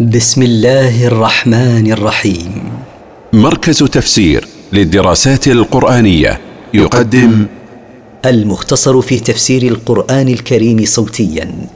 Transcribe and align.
بسم 0.00 0.42
الله 0.42 1.06
الرحمن 1.06 1.92
الرحيم. 1.92 2.72
مركز 3.32 3.78
تفسير 3.78 4.44
للدراسات 4.72 5.48
القرآنية 5.48 6.40
يقدم 6.74 7.46
المختصر 8.24 9.00
في 9.00 9.20
تفسير 9.20 9.62
القرآن 9.62 10.28
الكريم 10.28 10.84
صوتيا. 10.84 11.68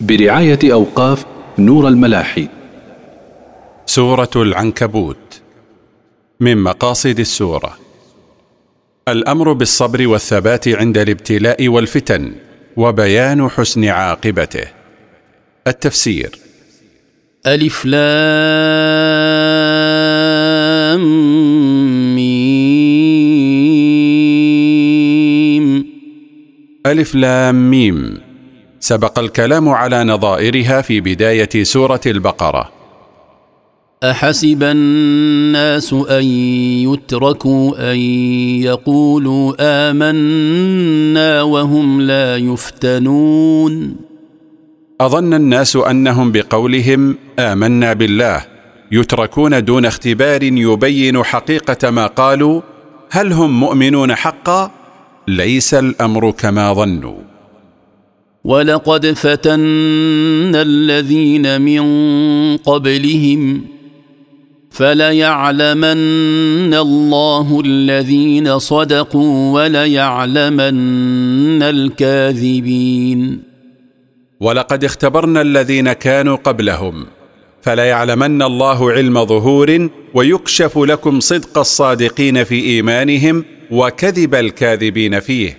برعاية 0.00 0.58
أوقاف 0.64 1.24
نور 1.58 1.88
الملاحي. 1.88 2.48
سورة 3.86 4.30
العنكبوت. 4.36 5.40
من 6.40 6.56
مقاصد 6.62 7.20
السورة. 7.20 7.78
الأمر 9.08 9.52
بالصبر 9.52 10.06
والثبات 10.06 10.68
عند 10.68 10.98
الابتلاء 10.98 11.68
والفتن 11.68 12.34
وبيان 12.76 13.48
حسن 13.48 13.84
عاقبته. 13.84 14.66
التفسير. 15.66 16.43
ألف 17.46 17.84
لام 17.84 17.94
ميم. 22.14 22.44
ألف 26.86 27.14
لام 27.14 27.70
ميم. 27.70 28.18
سبق 28.80 29.18
الكلام 29.18 29.68
على 29.68 30.04
نظائرها 30.04 30.80
في 30.80 31.00
بداية 31.00 31.62
سورة 31.62 32.00
البقرة. 32.06 32.70
أحسب 34.04 34.62
الناس 34.62 35.92
أن 35.92 36.24
يتركوا 36.88 37.92
أن 37.92 37.98
يقولوا 38.60 39.54
آمنا 39.60 41.42
وهم 41.42 42.00
لا 42.00 42.36
يفتنون. 42.36 43.96
أظن 45.00 45.34
الناس 45.34 45.76
أنهم 45.76 46.32
بقولهم 46.32 47.16
آمنا 47.38 47.92
بالله 47.92 48.44
يتركون 48.92 49.64
دون 49.64 49.86
اختبار 49.86 50.42
يبين 50.42 51.22
حقيقة 51.22 51.90
ما 51.90 52.06
قالوا 52.06 52.60
هل 53.10 53.32
هم 53.32 53.60
مؤمنون 53.60 54.14
حقا؟ 54.14 54.70
ليس 55.28 55.74
الأمر 55.74 56.30
كما 56.30 56.72
ظنوا 56.72 57.18
ولقد 58.44 59.06
فتنا 59.06 60.62
الذين 60.62 61.60
من 61.60 61.84
قبلهم 62.56 63.64
فليعلمن 64.70 65.94
الله 66.74 67.62
الذين 67.64 68.58
صدقوا 68.58 69.52
وليعلمن 69.52 70.72
الكاذبين 71.62 73.53
ولقد 74.40 74.84
اختبرنا 74.84 75.40
الذين 75.40 75.92
كانوا 75.92 76.36
قبلهم 76.36 77.06
فليعلمن 77.62 78.42
الله 78.42 78.92
علم 78.92 79.24
ظهور 79.24 79.88
ويكشف 80.14 80.78
لكم 80.78 81.20
صدق 81.20 81.58
الصادقين 81.58 82.44
في 82.44 82.54
إيمانهم 82.64 83.44
وكذب 83.70 84.34
الكاذبين 84.34 85.20
فيه. 85.20 85.58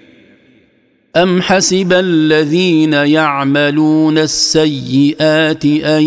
أم 1.15 1.41
حسب 1.41 1.93
الذين 1.93 2.93
يعملون 2.93 4.17
السيئات 4.17 5.65
أن 5.65 6.03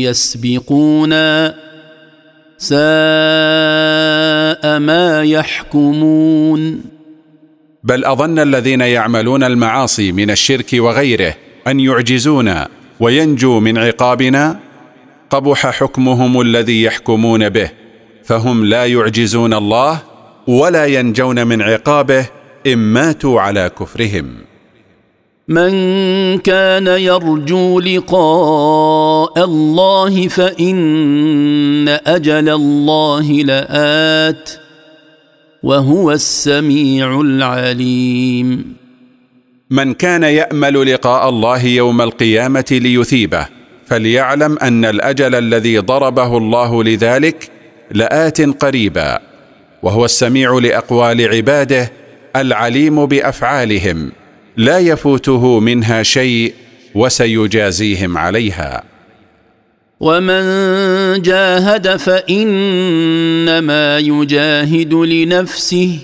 يسبقونا 0.00 1.54
ساء 2.58 2.78
ما 4.78 5.22
يحكمون؟ 5.22 6.80
بل 7.84 8.04
أظن 8.04 8.38
الذين 8.38 8.80
يعملون 8.80 9.44
المعاصي 9.44 10.12
من 10.12 10.30
الشرك 10.30 10.70
وغيره 10.74 11.34
أن 11.66 11.80
يعجزونا 11.80 12.68
وينجوا 13.00 13.60
من 13.60 13.78
عقابنا. 13.78 14.60
قبح 15.30 15.66
حكمهم 15.66 16.40
الذي 16.40 16.82
يحكمون 16.82 17.48
به 17.48 17.70
فهم 18.24 18.64
لا 18.64 18.86
يعجزون 18.86 19.54
الله 19.54 20.02
ولا 20.46 20.86
ينجون 20.86 21.46
من 21.46 21.62
عقابه 21.62 22.26
إن 22.66 22.78
ماتوا 22.78 23.40
على 23.40 23.70
كفرهم. 23.80 24.34
من 25.48 25.72
كان 26.38 26.86
يرجو 26.86 27.80
لقاء 27.80 29.44
الله 29.44 30.28
فإن 30.28 31.88
أجل 31.88 32.48
الله 32.48 33.22
لآت. 33.22 34.61
وهو 35.62 36.12
السميع 36.12 37.20
العليم. 37.20 38.76
من 39.70 39.94
كان 39.94 40.22
يأمل 40.22 40.92
لقاء 40.92 41.28
الله 41.28 41.64
يوم 41.64 42.00
القيامة 42.00 42.64
ليثيبه 42.70 43.46
فليعلم 43.86 44.58
أن 44.58 44.84
الأجل 44.84 45.34
الذي 45.34 45.78
ضربه 45.78 46.38
الله 46.38 46.84
لذلك 46.84 47.50
لآت 47.90 48.40
قريبا 48.40 49.20
وهو 49.82 50.04
السميع 50.04 50.58
لأقوال 50.58 51.34
عباده 51.34 51.92
العليم 52.36 53.06
بأفعالهم 53.06 54.12
لا 54.56 54.78
يفوته 54.78 55.60
منها 55.60 56.02
شيء 56.02 56.54
وسيجازيهم 56.94 58.18
عليها. 58.18 58.91
ومن 60.02 60.42
جاهد 61.22 61.96
فانما 61.96 63.98
يجاهد 63.98 64.94
لنفسه 64.94 65.98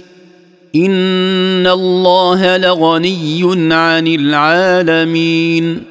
ان 0.76 1.66
الله 1.66 2.56
لغني 2.56 3.74
عن 3.74 4.06
العالمين 4.06 5.82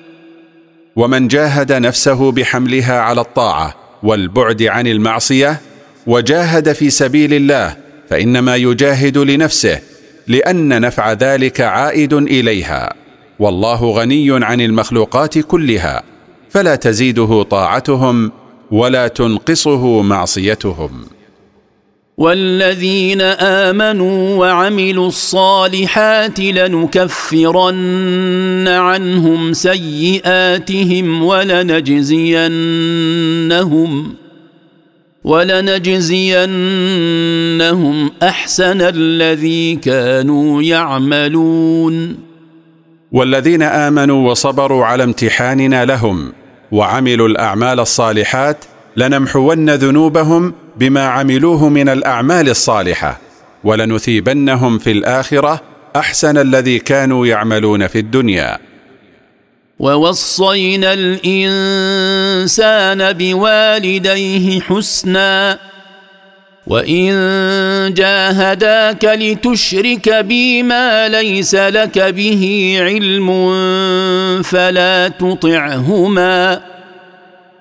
ومن 0.95 1.28
جاهد 1.28 1.73
نفسه 1.73 2.31
بحملها 2.31 3.00
على 3.00 3.22
الطاعه 3.22 3.75
والبعد 4.03 4.63
عن 4.63 4.88
المعصيه 4.88 5.62
وجاهد 6.07 6.74
في 6.74 6.89
سبيل 6.89 7.34
الله 7.34 7.75
فانما 8.09 8.56
يجاهد 8.56 9.18
لنفسه 9.18 9.79
لأن 10.28 10.81
نفع 10.81 11.13
ذلك 11.13 11.62
عائد 11.62 12.13
اليها 12.13 12.94
والله 13.39 13.91
غني 13.91 14.45
عن 14.45 14.62
المخلوقات 14.62 15.39
كلها 15.39 16.03
فلا 16.57 16.75
تزيده 16.75 17.44
طاعتهم 17.44 18.31
ولا 18.72 19.07
تنقصه 19.07 20.01
معصيتهم. 20.01 20.90
والذين 22.18 23.22
آمنوا 23.22 24.35
وعملوا 24.35 25.07
الصالحات 25.07 26.40
لنكفرن 26.40 27.78
عنهم 28.68 29.53
سيئاتهم 29.53 31.23
ولنجزينهم 31.23 32.13
ولنجزينهم 35.24 36.51
أحسن 38.24 38.81
الذي 38.81 39.75
كانوا 39.75 40.62
يعملون. 40.62 42.18
والذين 43.12 43.62
آمنوا 43.62 44.31
وصبروا 44.31 44.85
على 44.85 45.03
امتحاننا 45.03 45.85
لهم 45.85 46.31
وعملوا 46.72 47.28
الأعمال 47.28 47.79
الصالحات 47.79 48.66
لنمحون 48.97 49.69
ذنوبهم 49.69 50.53
بما 50.78 51.05
عملوه 51.07 51.69
من 51.69 51.89
الأعمال 51.89 52.50
الصالحة 52.50 53.19
ولنثيبنهم 53.63 54.77
في 54.77 54.91
الآخرة 54.91 55.61
أحسن 55.95 56.38
الذي 56.38 56.79
كانوا 56.79 57.27
يعملون 57.27 57.88
في 57.88 58.00
الدنيا. 58.00 58.57
ووصينا 59.79 60.94
الإنسان 60.94 61.53
بوالديه 63.13 64.61
حسناً 64.61 65.59
وان 66.69 67.94
جاهداك 67.94 69.05
لتشرك 69.05 70.09
بي 70.09 70.63
ما 70.63 71.09
ليس 71.09 71.55
لك 71.55 72.00
به 72.00 72.75
علم 72.81 73.28
فلا 74.44 75.07
تطعهما 75.07 76.62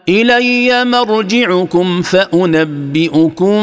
الي 0.09 0.85
مرجعكم 0.85 2.03
فانبئكم 2.03 3.63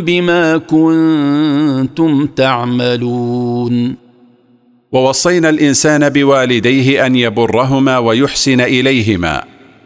بما 0.00 0.56
كنتم 0.58 2.26
تعملون 2.26 3.96
ووصينا 4.92 5.48
الانسان 5.48 6.08
بوالديه 6.08 7.06
ان 7.06 7.16
يبرهما 7.16 7.98
ويحسن 7.98 8.60
اليهما 8.60 9.44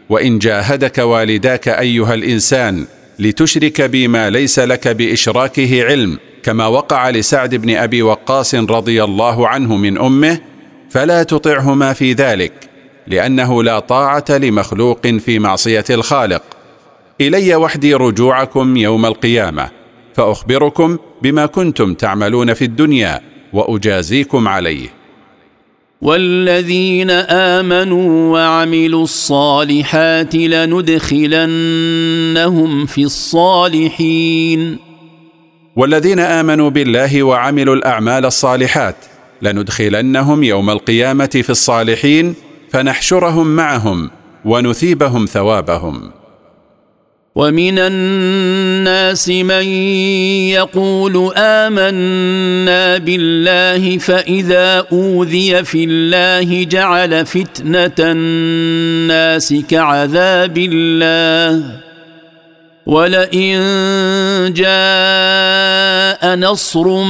وان 0.09 0.39
جاهدك 0.39 0.97
والداك 0.97 1.67
ايها 1.67 2.13
الانسان 2.13 2.85
لتشرك 3.19 3.81
بي 3.81 4.07
ما 4.07 4.29
ليس 4.29 4.59
لك 4.59 4.87
بإشراكه 4.87 5.85
علم 5.85 6.19
كما 6.43 6.67
وقع 6.67 7.09
لسعد 7.09 7.55
بن 7.55 7.75
أبي 7.75 8.01
وقاص 8.01 8.55
رضي 8.55 9.03
الله 9.03 9.47
عنه 9.47 9.75
من 9.75 9.97
أمه 9.97 10.39
فلا 10.89 11.23
تطعهما 11.23 11.93
في 11.93 12.13
ذلك 12.13 12.53
لأنه 13.07 13.63
لا 13.63 13.79
طاعة 13.79 14.25
لمخلوق 14.29 15.07
في 15.07 15.39
معصية 15.39 15.83
الخالق. 15.89 16.43
إلي 17.21 17.55
وحدي 17.55 17.93
رجوعكم 17.93 18.77
يوم 18.77 19.05
القيامة 19.05 19.69
فأخبركم 20.15 20.97
بما 21.21 21.45
كنتم 21.45 21.93
تعملون 21.93 22.53
في 22.53 22.65
الدنيا 22.65 23.21
وأجازيكم 23.53 24.47
عليه. 24.47 24.96
والذين 26.01 27.09
آمنوا 27.09 28.33
وعملوا 28.33 29.03
الصالحات 29.03 30.35
لندخلنهم 30.35 31.25
في 32.85 33.03
الصالحين. 33.03 34.77
والذين 35.75 36.19
آمنوا 36.19 36.69
بالله 36.69 37.23
وعملوا 37.23 37.75
الأعمال 37.75 38.25
الصالحات 38.25 38.95
لندخلنهم 39.41 40.43
يوم 40.43 40.69
القيامة 40.69 41.25
في 41.25 41.49
الصالحين 41.49 42.35
فنحشرهم 42.71 43.55
معهم 43.55 44.09
ونثيبهم 44.45 45.25
ثوابهم. 45.25 46.16
ومن 47.37 47.79
الناس 47.79 49.29
من 49.29 49.67
يقول 50.57 51.31
آمنا 51.37 52.97
بالله 52.97 53.97
فإذا 53.97 54.85
أوذي 54.91 55.63
في 55.63 55.83
الله 55.83 56.63
جعل 56.63 57.25
فتنة 57.25 57.95
الناس 57.99 59.53
كعذاب 59.69 60.57
الله. 60.57 61.63
ولئن 62.85 63.57
جاء 64.55 66.35
نصر 66.35 67.03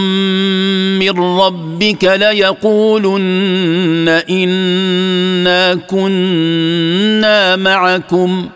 من 0.99 1.39
ربك 1.39 2.03
ليقولن 2.03 4.09
إنا 4.29 5.75
كنا 5.75 7.55
معكم. 7.55 8.49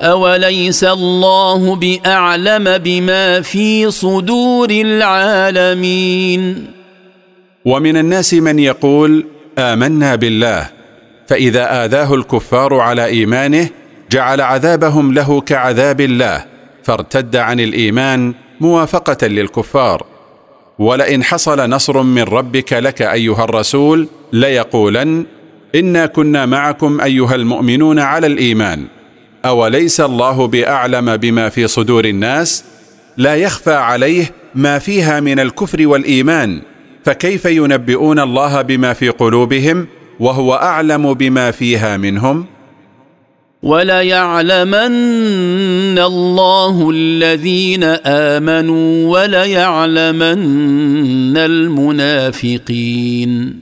اوليس 0.00 0.84
الله 0.84 1.76
باعلم 1.76 2.78
بما 2.78 3.40
في 3.40 3.90
صدور 3.90 4.70
العالمين 4.70 6.66
ومن 7.64 7.96
الناس 7.96 8.34
من 8.34 8.58
يقول 8.58 9.26
امنا 9.58 10.14
بالله 10.14 10.70
فاذا 11.26 11.84
آذاه 11.84 12.14
الكفار 12.14 12.74
على 12.74 13.04
إيمانه 13.04 13.68
جعل 14.10 14.40
عذابهم 14.40 15.14
له 15.14 15.40
كعذاب 15.40 16.00
الله 16.00 16.44
فارتد 16.84 17.36
عن 17.36 17.60
الإيمان 17.60 18.34
موافقة 18.60 19.26
للكفار. 19.26 20.06
ولئن 20.78 21.24
حصل 21.24 21.70
نصر 21.70 22.02
من 22.02 22.22
ربك 22.22 22.72
لك 22.72 23.02
ايها 23.02 23.44
الرسول 23.44 24.08
ليقولن 24.32 25.26
انا 25.74 26.06
كنا 26.06 26.46
معكم 26.46 27.00
ايها 27.00 27.34
المؤمنون 27.34 27.98
على 27.98 28.26
الإيمان. 28.26 28.86
أوليس 29.46 30.00
الله 30.00 30.46
بأعلم 30.46 31.16
بما 31.16 31.48
في 31.48 31.66
صدور 31.66 32.04
الناس؟ 32.04 32.64
لا 33.16 33.34
يخفى 33.34 33.74
عليه 33.74 34.30
ما 34.54 34.78
فيها 34.78 35.20
من 35.20 35.40
الكفر 35.40 35.86
والإيمان 35.86 36.62
فكيف 37.04 37.44
ينبئون 37.44 38.20
الله 38.20 38.62
بما 38.62 38.92
في 38.92 39.08
قلوبهم 39.08 39.86
وهو 40.20 40.54
أعلم 40.54 41.14
بما 41.14 41.50
فيها 41.50 41.96
منهم؟ 41.96 42.46
وليعلمن 43.62 45.98
الله 45.98 46.90
الذين 46.90 47.84
آمنوا 48.06 49.12
وليعلمن 49.12 51.36
المنافقين. 51.36 53.60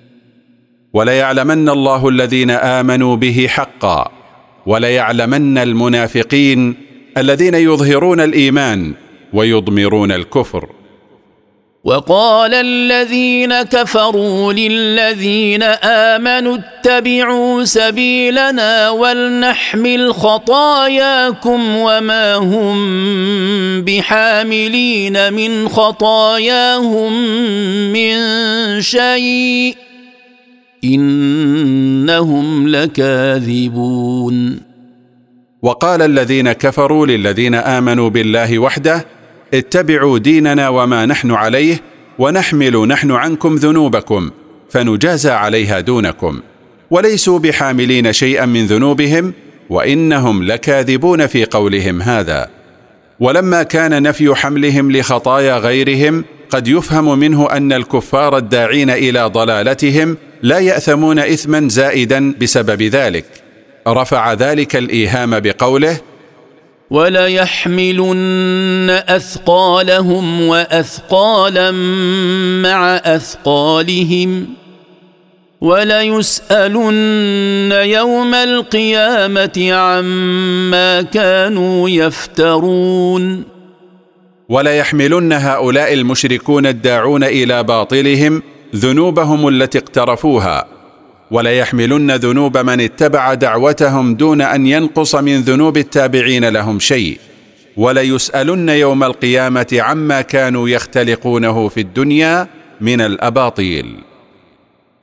وليعلمن 0.92 1.68
الله 1.68 2.08
الذين 2.08 2.50
آمنوا 2.50 3.16
به 3.16 3.46
حقا. 3.48 4.23
وليعلمن 4.66 5.58
المنافقين 5.58 6.74
الذين 7.18 7.54
يظهرون 7.54 8.20
الإيمان 8.20 8.94
ويضمرون 9.32 10.12
الكفر. 10.12 10.68
وقال 11.84 12.54
الذين 12.54 13.62
كفروا 13.62 14.52
للذين 14.52 15.62
آمنوا 16.12 16.56
اتبعوا 16.56 17.64
سبيلنا 17.64 18.90
ولنحمل 18.90 20.14
خطاياكم 20.14 21.76
وما 21.76 22.34
هم 22.34 22.76
بحاملين 23.82 25.32
من 25.32 25.68
خطاياهم 25.68 27.12
من 27.92 28.16
شيء. 28.80 29.83
إنهم 30.84 32.68
لكاذبون. 32.68 34.60
وقال 35.62 36.02
الذين 36.02 36.52
كفروا 36.52 37.06
للذين 37.06 37.54
آمنوا 37.54 38.10
بالله 38.10 38.58
وحده 38.58 39.06
اتبعوا 39.54 40.18
ديننا 40.18 40.68
وما 40.68 41.06
نحن 41.06 41.30
عليه 41.30 41.80
ونحمل 42.18 42.88
نحن 42.88 43.10
عنكم 43.10 43.54
ذنوبكم 43.54 44.30
فنجازى 44.70 45.30
عليها 45.30 45.80
دونكم. 45.80 46.40
وليسوا 46.90 47.38
بحاملين 47.38 48.12
شيئا 48.12 48.46
من 48.46 48.66
ذنوبهم 48.66 49.32
وإنهم 49.70 50.42
لكاذبون 50.42 51.26
في 51.26 51.44
قولهم 51.44 52.02
هذا. 52.02 52.48
ولما 53.20 53.62
كان 53.62 54.02
نفي 54.02 54.34
حملهم 54.34 54.92
لخطايا 54.92 55.58
غيرهم 55.58 56.24
قد 56.54 56.68
يفهم 56.68 57.18
منه 57.18 57.50
أن 57.50 57.72
الكفار 57.72 58.36
الداعين 58.36 58.90
إلى 58.90 59.24
ضلالتهم 59.24 60.16
لا 60.42 60.58
يأثمون 60.58 61.18
اثما 61.18 61.68
زائدا 61.68 62.34
بسبب 62.40 62.82
ذلك. 62.82 63.24
رفع 63.88 64.32
ذلك 64.32 64.76
الإيهام 64.76 65.40
بقوله 65.40 66.00
وليحملن 66.90 68.90
اثقالهم 68.90 70.48
واثقالا 70.48 71.70
مع 72.62 72.96
اثقالهم 72.96 74.46
وليسالن 75.60 77.72
يوم 77.72 78.34
القيامه 78.34 79.72
عما 79.72 81.02
كانوا 81.02 81.88
يفترون 81.88 83.53
وليحملن 84.54 85.32
هؤلاء 85.32 85.92
المشركون 85.92 86.66
الداعون 86.66 87.24
إلى 87.24 87.62
باطلهم 87.62 88.42
ذنوبهم 88.76 89.48
التي 89.48 89.78
اقترفوها 89.78 90.66
وليحملن 91.30 92.10
ذنوب 92.10 92.58
من 92.58 92.80
اتبع 92.80 93.34
دعوتهم 93.34 94.14
دون 94.14 94.40
أن 94.40 94.66
ينقص 94.66 95.14
من 95.14 95.40
ذنوب 95.40 95.76
التابعين 95.76 96.44
لهم 96.48 96.78
شيء 96.78 97.18
وليسالن 97.76 98.68
يوم 98.68 99.04
القيامة 99.04 99.66
عما 99.72 100.20
كانوا 100.20 100.68
يختلقونه 100.68 101.68
في 101.68 101.80
الدنيا 101.80 102.48
من 102.80 103.00
الأباطيل. 103.00 103.96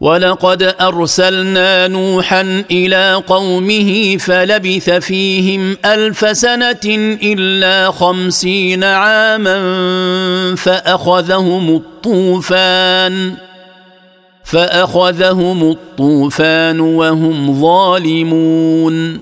ولقد 0.02 0.76
أرسلنا 0.82 1.88
نوحا 1.88 2.64
إلى 2.72 3.24
قومه 3.28 4.18
فلبث 4.18 4.90
فيهم 4.90 5.78
ألف 5.86 6.38
سنة 6.38 6.86
إلا 7.24 7.92
خمسين 7.92 8.84
عاما 8.84 9.56
فأخذهم 10.56 11.76
الطوفان 11.76 13.34
فأخذهم 14.44 15.72
الطوفان 15.72 16.80
وهم 16.80 17.62
ظالمون 17.62 19.20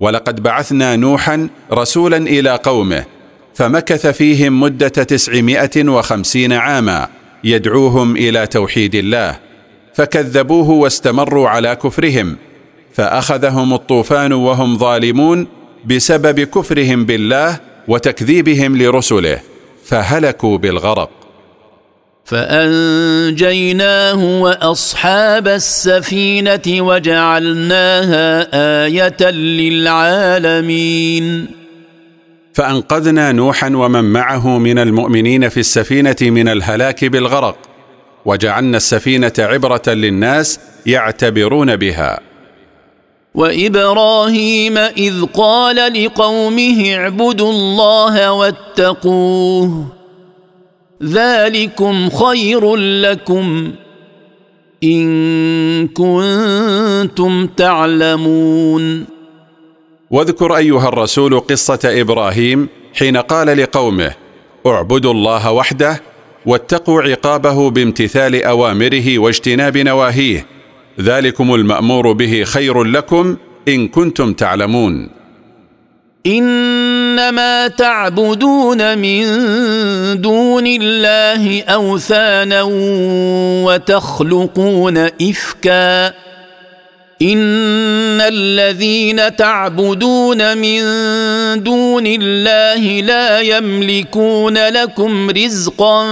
ولقد 0.00 0.42
بعثنا 0.42 0.96
نوحا 0.96 1.48
رسولا 1.72 2.16
إلى 2.16 2.50
قومه 2.56 3.04
فمكث 3.54 4.06
فيهم 4.06 4.60
مدة 4.60 4.88
تسعمائة 4.88 5.88
وخمسين 5.88 6.52
عاما 6.52 7.08
يدعوهم 7.44 8.16
إلى 8.16 8.46
توحيد 8.46 8.94
الله. 8.94 9.53
فكذبوه 9.94 10.70
واستمروا 10.70 11.48
على 11.48 11.76
كفرهم 11.76 12.36
فأخذهم 12.92 13.74
الطوفان 13.74 14.32
وهم 14.32 14.78
ظالمون 14.78 15.46
بسبب 15.84 16.40
كفرهم 16.40 17.04
بالله 17.04 17.60
وتكذيبهم 17.88 18.76
لرسله 18.76 19.40
فهلكوا 19.84 20.58
بالغرق. 20.58 21.10
فأنجيناه 22.24 24.40
وأصحاب 24.40 25.48
السفينة 25.48 26.62
وجعلناها 26.68 28.48
آية 28.84 29.30
للعالمين. 30.40 31.46
فأنقذنا 32.54 33.32
نوحا 33.32 33.68
ومن 33.68 34.04
معه 34.04 34.58
من 34.58 34.78
المؤمنين 34.78 35.48
في 35.48 35.60
السفينة 35.60 36.16
من 36.22 36.48
الهلاك 36.48 37.04
بالغرق 37.04 37.56
وجعلنا 38.24 38.76
السفينة 38.76 39.32
عبرة 39.38 39.82
للناس 39.86 40.60
يعتبرون 40.86 41.76
بها. 41.76 42.20
وإبراهيم 43.34 44.78
إذ 44.78 45.24
قال 45.24 46.04
لقومه 46.04 46.94
اعبدوا 46.94 47.52
الله 47.52 48.32
واتقوه 48.32 49.86
ذلكم 51.02 52.10
خير 52.10 52.76
لكم 52.76 53.72
إن 54.84 55.88
كنتم 55.88 57.46
تعلمون. 57.46 59.06
واذكر 60.10 60.56
أيها 60.56 60.88
الرسول 60.88 61.40
قصة 61.40 61.78
إبراهيم 61.84 62.68
حين 62.94 63.16
قال 63.16 63.58
لقومه 63.58 64.14
اعبدوا 64.66 65.12
الله 65.12 65.52
وحده 65.52 66.00
واتقوا 66.46 67.02
عقابه 67.02 67.70
بامتثال 67.70 68.44
أوامره 68.44 69.18
واجتناب 69.18 69.78
نواهيه. 69.78 70.46
ذلكم 71.00 71.54
المأمور 71.54 72.12
به 72.12 72.44
خير 72.44 72.84
لكم 72.84 73.36
إن 73.68 73.88
كنتم 73.88 74.32
تعلمون. 74.32 75.10
إنما 76.26 77.68
تعبدون 77.68 78.98
من 78.98 79.24
دون 80.20 80.66
الله 80.66 81.62
أوثانا 81.62 82.62
وتخلقون 83.64 84.98
إفكا. 84.98 86.14
ان 87.24 88.20
الذين 88.20 89.36
تعبدون 89.36 90.58
من 90.58 90.82
دون 91.62 92.06
الله 92.06 93.00
لا 93.00 93.40
يملكون 93.40 94.58
لكم 94.68 95.30
رزقا 95.30 96.04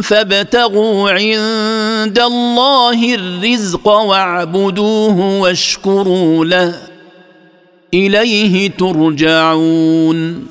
فابتغوا 0.00 1.10
عند 1.10 2.18
الله 2.18 3.14
الرزق 3.14 3.88
واعبدوه 3.88 5.40
واشكروا 5.40 6.44
له 6.44 6.74
اليه 7.94 8.70
ترجعون. 8.70 10.46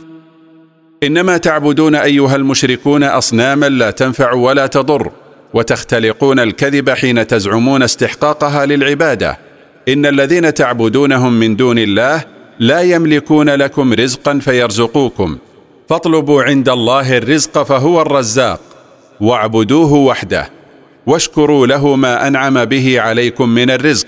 انما 1.03 1.37
تعبدون 1.37 1.95
ايها 1.95 2.35
المشركون 2.35 3.03
اصناما 3.03 3.69
لا 3.69 3.91
تنفع 3.91 4.33
ولا 4.33 4.67
تضر 4.67 5.11
وتختلقون 5.53 6.39
الكذب 6.39 6.89
حين 6.89 7.27
تزعمون 7.27 7.83
استحقاقها 7.83 8.65
للعباده. 8.65 9.52
إن 9.89 10.05
الذين 10.05 10.53
تعبدونهم 10.53 11.33
من 11.33 11.55
دون 11.55 11.79
الله 11.79 12.23
لا 12.59 12.81
يملكون 12.81 13.49
لكم 13.49 13.93
رزقا 13.93 14.39
فيرزقوكم. 14.39 15.37
فاطلبوا 15.89 16.43
عند 16.43 16.69
الله 16.69 17.17
الرزق 17.17 17.63
فهو 17.63 18.01
الرزاق. 18.01 18.59
واعبدوه 19.21 19.93
وحده. 19.93 20.49
واشكروا 21.05 21.67
له 21.67 21.95
ما 21.95 22.27
أنعم 22.27 22.65
به 22.65 23.01
عليكم 23.01 23.49
من 23.49 23.69
الرزق. 23.69 24.07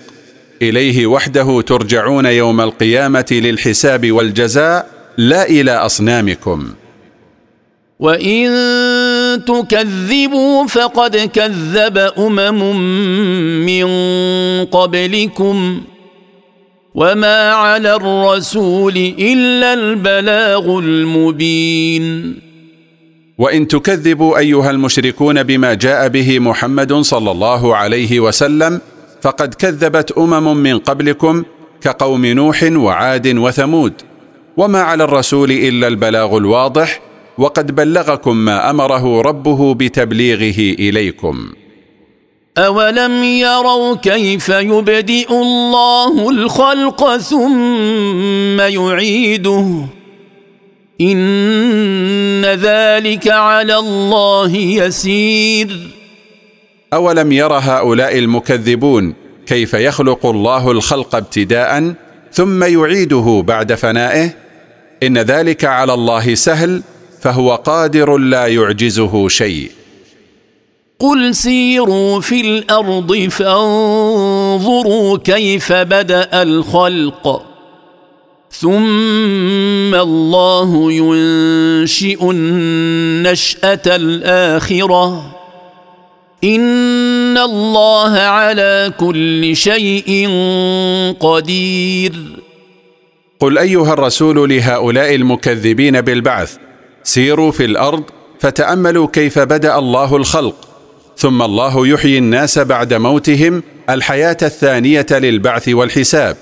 إليه 0.62 1.08
وحده 1.08 1.62
ترجعون 1.62 2.26
يوم 2.26 2.62
القيامة 2.62 3.26
للحساب 3.32 4.12
والجزاء 4.12 4.88
لا 5.18 5.50
إلى 5.50 5.72
أصنامكم. 5.72 6.70
وان 8.00 9.46
تكذبوا 9.46 10.66
فقد 10.68 11.18
كذب 11.18 11.98
امم 11.98 12.76
من 13.66 13.86
قبلكم 14.66 15.82
وما 16.96 17.52
على 17.52 17.96
الرسول 17.96 18.98
الا 19.20 19.74
البلاغ 19.74 20.80
المبين 20.80 22.36
وان 23.38 23.68
تكذبوا 23.68 24.38
ايها 24.38 24.72
المشركون 24.72 25.44
بما 25.44 25.74
جاء 25.74 26.08
به 26.08 26.40
محمد 26.40 26.94
صلى 26.94 27.32
الله 27.32 27.76
عليه 27.76 28.20
وسلم 28.20 28.82
فقد 29.22 29.54
كذبت 29.54 30.12
امم 30.12 30.58
من 30.58 30.78
قبلكم 30.80 31.44
كقوم 31.82 32.26
نوح 32.26 32.64
وعاد 32.72 33.28
وثمود 33.38 33.94
وما 34.58 34.82
على 34.82 35.04
الرسول 35.04 35.52
الا 35.52 35.88
البلاغ 35.88 36.38
الواضح 36.38 37.02
وقد 37.38 37.76
بلغكم 37.76 38.38
ما 38.38 38.70
أمره 38.70 39.22
ربه 39.22 39.74
بتبليغه 39.74 40.76
إليكم. 40.80 41.50
اولم 42.58 43.24
يروا 43.24 43.96
كيف 43.96 44.50
يبدئ 44.50 45.32
الله 45.32 46.30
الخلق 46.30 47.18
ثم 47.18 48.60
يعيده؟ 48.60 49.86
ان 51.02 52.46
ذلك 52.46 53.28
على 53.28 53.78
الله 53.78 54.56
يسير. 54.56 55.90
اولم 56.94 57.32
ير 57.32 57.54
هؤلاء 57.54 58.18
المكذبون 58.18 59.14
كيف 59.48 59.74
يخلق 59.74 60.26
الله 60.26 60.72
الخلق 60.72 61.16
ابتداء 61.16 61.94
ثم 62.32 62.64
يعيده 62.64 63.44
بعد 63.48 63.74
فنائه؟ 63.74 64.30
ان 65.04 65.18
ذلك 65.18 65.66
على 65.66 65.94
الله 65.94 66.36
سهل 66.36 66.82
فهو 67.26 67.56
قادر 67.56 68.18
لا 68.18 68.48
يعجزه 68.48 69.28
شيء. 69.28 69.72
قل 71.00 71.36
سيروا 71.36 72.22
في 72.22 72.42
الأرض 72.42 73.16
فانظروا 73.16 75.18
كيف 75.18 75.74
بدأ 75.74 76.42
الخلق. 76.42 77.42
ثم 78.52 79.96
الله 79.96 80.92
ينشئ 80.92 82.32
النشأة 82.32 83.82
الآخرة. 83.86 85.36
إن 86.44 87.38
الله 87.38 88.12
على 88.12 88.94
كل 89.00 89.56
شيء 89.56 90.30
قدير. 91.20 92.14
قل 93.40 93.58
أيها 93.58 93.94
الرسول 93.94 94.50
لهؤلاء 94.50 95.16
المكذبين 95.16 96.02
بالبعث 96.02 96.58
سيروا 97.06 97.52
في 97.52 97.66
الأرض 97.66 98.04
فتأملوا 98.40 99.08
كيف 99.08 99.40
بدأ 99.40 99.78
الله 99.78 100.16
الخلق. 100.16 100.56
ثم 101.18 101.42
الله 101.42 101.88
يحيي 101.88 102.18
الناس 102.18 102.60
بعد 102.60 102.94
موتهم 102.94 103.64
الحياة 103.90 104.38
الثانية 104.42 105.06
للبعث 105.12 105.70
والحساب. 105.70 106.38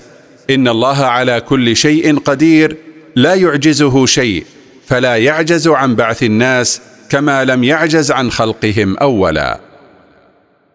إن 0.49 0.67
الله 0.67 1.05
على 1.05 1.41
كل 1.41 1.75
شيء 1.75 2.19
قدير 2.19 2.77
لا 3.15 3.33
يعجزه 3.33 4.05
شيء 4.05 4.45
فلا 4.87 5.15
يعجز 5.15 5.67
عن 5.67 5.95
بعث 5.95 6.23
الناس 6.23 6.81
كما 7.09 7.45
لم 7.45 7.63
يعجز 7.63 8.11
عن 8.11 8.31
خلقهم 8.31 8.97
أولا. 8.97 9.59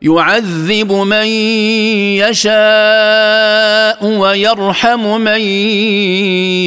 يعذب 0.03 0.93
من 0.93 1.27
يشاء 2.23 4.05
ويرحم 4.05 5.21
من 5.21 5.41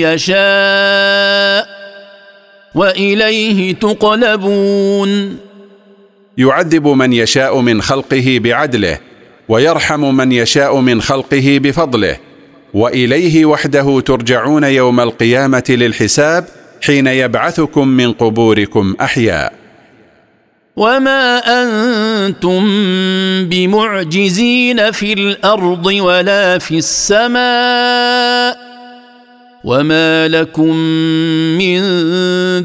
يشاء. 0.04 1.81
وإليه 2.76 3.76
تقلبون. 3.76 5.38
يعذب 6.38 6.88
من 6.88 7.14
يشاء 7.14 7.60
من 7.60 7.82
خلقه 7.82 8.40
بعدله 8.44 8.98
ويرحم 9.50 10.16
من 10.16 10.32
يشاء 10.32 10.80
من 10.80 11.02
خلقه 11.02 11.60
بفضله. 11.64 12.18
وإليه 12.74 13.46
وحده 13.46 14.00
ترجعون 14.00 14.64
يوم 14.64 15.00
القيامة 15.00 15.64
للحساب 15.70 16.46
حين 16.82 17.08
يبعثكم 17.08 17.88
من 17.88 18.14
قبوركم 18.14 18.96
أحياء. 19.02 19.54
وما 20.76 21.38
أنتم 21.38 22.64
بمعجزين 23.50 24.92
في 24.92 25.14
الأرض 25.14 25.86
ولا 25.86 26.58
في 26.58 26.78
السماء. 26.78 28.71
وما 29.64 30.28
لكم 30.28 30.76
من 31.58 31.80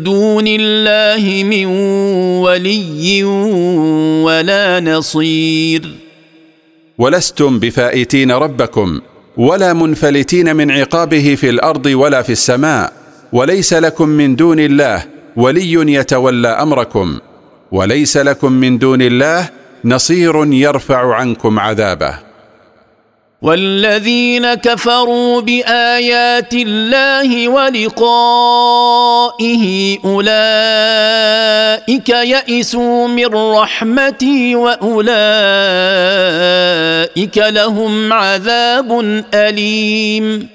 دون 0.03 0.45
الله 0.47 1.45
من 1.45 1.67
ولي 2.41 3.25
ولا 4.25 4.81
نصير 4.81 5.83
ولستم 6.99 7.59
بفائتين 7.59 8.31
ربكم 8.33 9.01
ولا 9.37 9.73
منفلتين 9.73 10.57
من 10.57 10.71
عقابه 10.71 11.35
في 11.35 11.51
الأرض 11.51 11.87
ولا 11.87 12.23
في 12.23 12.33
السماء 12.33 12.93
وليس 13.33 13.73
لكم 13.75 14.09
من 14.09 14.37
دون 14.37 14.61
الله 14.61 15.03
ولي 15.37 15.73
يتولى 15.73 16.49
امركم 16.49 17.19
وليس 17.73 18.17
لكم 18.17 18.53
من 18.53 18.79
دون 18.79 19.03
الله 19.03 19.49
نصير 19.85 20.53
يرفع 20.53 21.15
عنكم 21.15 21.59
عذابه. 21.59 22.19
والذين 23.43 24.55
كفروا 24.55 25.41
بآيات 25.41 26.55
الله 26.55 27.49
ولقائه 27.49 28.05
أولئك 30.05 30.29
يئسوا 32.09 33.09
من 33.09 33.35
رحمتي 33.35 34.55
وأولئك 34.57 34.99
لهم 37.39 38.13
عذاب 38.13 39.25
أليم. 39.35 40.49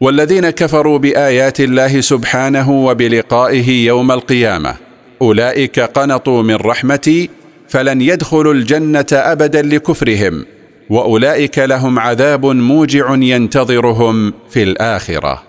والذين 0.00 0.50
كفروا 0.50 0.98
بآيات 0.98 1.60
الله 1.60 2.00
سبحانه 2.00 2.70
وبلقائه 2.70 3.86
يوم 3.86 4.12
القيامة 4.12 4.74
أولئك 5.22 5.80
قنطوا 5.80 6.42
من 6.42 6.54
رحمتي 6.54 7.30
فلن 7.68 8.00
يدخلوا 8.00 8.54
الجنة 8.54 9.06
ابدا 9.12 9.62
لكفرهم. 9.62 10.46
وأولئك 10.90 11.58
لهم 11.58 11.98
عذاب 11.98 12.46
موجع 12.46 13.14
ينتظرهم 13.14 14.32
في 14.50 14.62
الآخرة. 14.62 15.42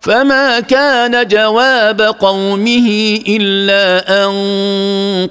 فما 0.00 0.60
كان 0.60 1.28
جواب 1.28 2.00
قومه 2.00 3.18
إلا 3.28 4.24
أن 4.24 4.30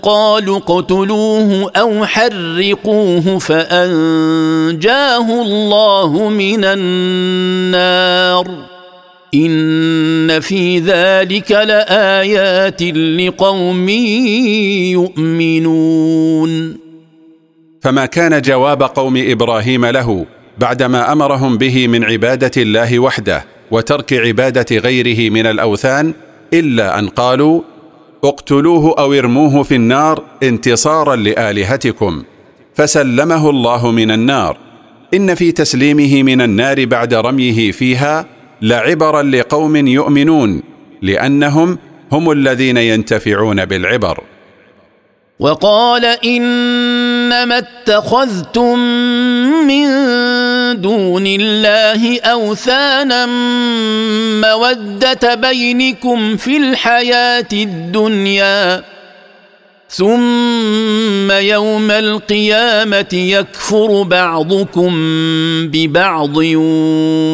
قالوا 0.03 0.57
اقتلوه 0.57 1.71
أو 1.75 2.05
حرقوه 2.05 3.39
فأنجاه 3.39 5.41
الله 5.41 6.29
من 6.29 6.63
النار. 6.63 8.47
إن 9.35 10.39
في 10.39 10.79
ذلك 10.79 11.51
لآيات 11.51 12.83
لقوم 12.83 13.89
يؤمنون. 14.89 16.87
فما 17.81 18.05
كان 18.05 18.41
جواب 18.41 18.84
قوم 18.84 19.24
إبراهيم 19.27 19.86
له 19.86 20.25
بعدما 20.57 21.12
أمرهم 21.12 21.57
به 21.57 21.88
من 21.88 22.03
عبادة 22.03 22.51
الله 22.57 23.00
وحده 23.00 23.46
وترك 23.72 24.13
عبادة 24.13 24.77
غيره 24.77 25.29
من 25.29 25.46
الأوثان 25.46 26.13
إلا 26.53 27.00
أن 27.00 27.07
قالوا 27.07 27.62
اقتلوه 28.24 28.96
أو 29.00 29.13
ارموه 29.13 29.63
في 29.63 29.75
النار 29.75 30.24
انتصارا 30.43 31.15
لآلهتكم. 31.15 32.24
فسلمه 32.75 33.50
الله 33.50 33.91
من 33.91 34.12
النار. 34.12 34.57
إن 35.13 35.36
في 35.36 35.51
تسليمه 35.51 36.24
من 36.24 36.41
النار 36.41 36.86
بعد 36.86 37.13
رميه 37.13 37.72
فيها 37.72 38.25
لعبرا 38.62 39.24
لقوم 39.24 39.75
يؤمنون 39.75 40.62
لأنهم 41.01 41.77
هم 42.12 42.31
الذين 42.31 42.77
ينتفعون 42.77 43.65
بالعبر. 43.65 44.24
وقال 45.39 46.06
إنما 46.06 47.58
اتخذتم 47.58 48.79
من 49.67 49.88
دون 50.82 51.24
الله 51.27 52.22
أوثانا 52.22 53.25
مودة 54.41 55.36
بينكم 55.36 56.38
في 56.38 56.58
الحياة 56.58 57.48
الدنيا. 57.53 58.84
ثم 59.89 61.32
يوم 61.32 61.91
القيامة 61.91 63.13
يكفر 63.13 64.03
بعضكم 64.03 64.91
ببعض 65.72 66.38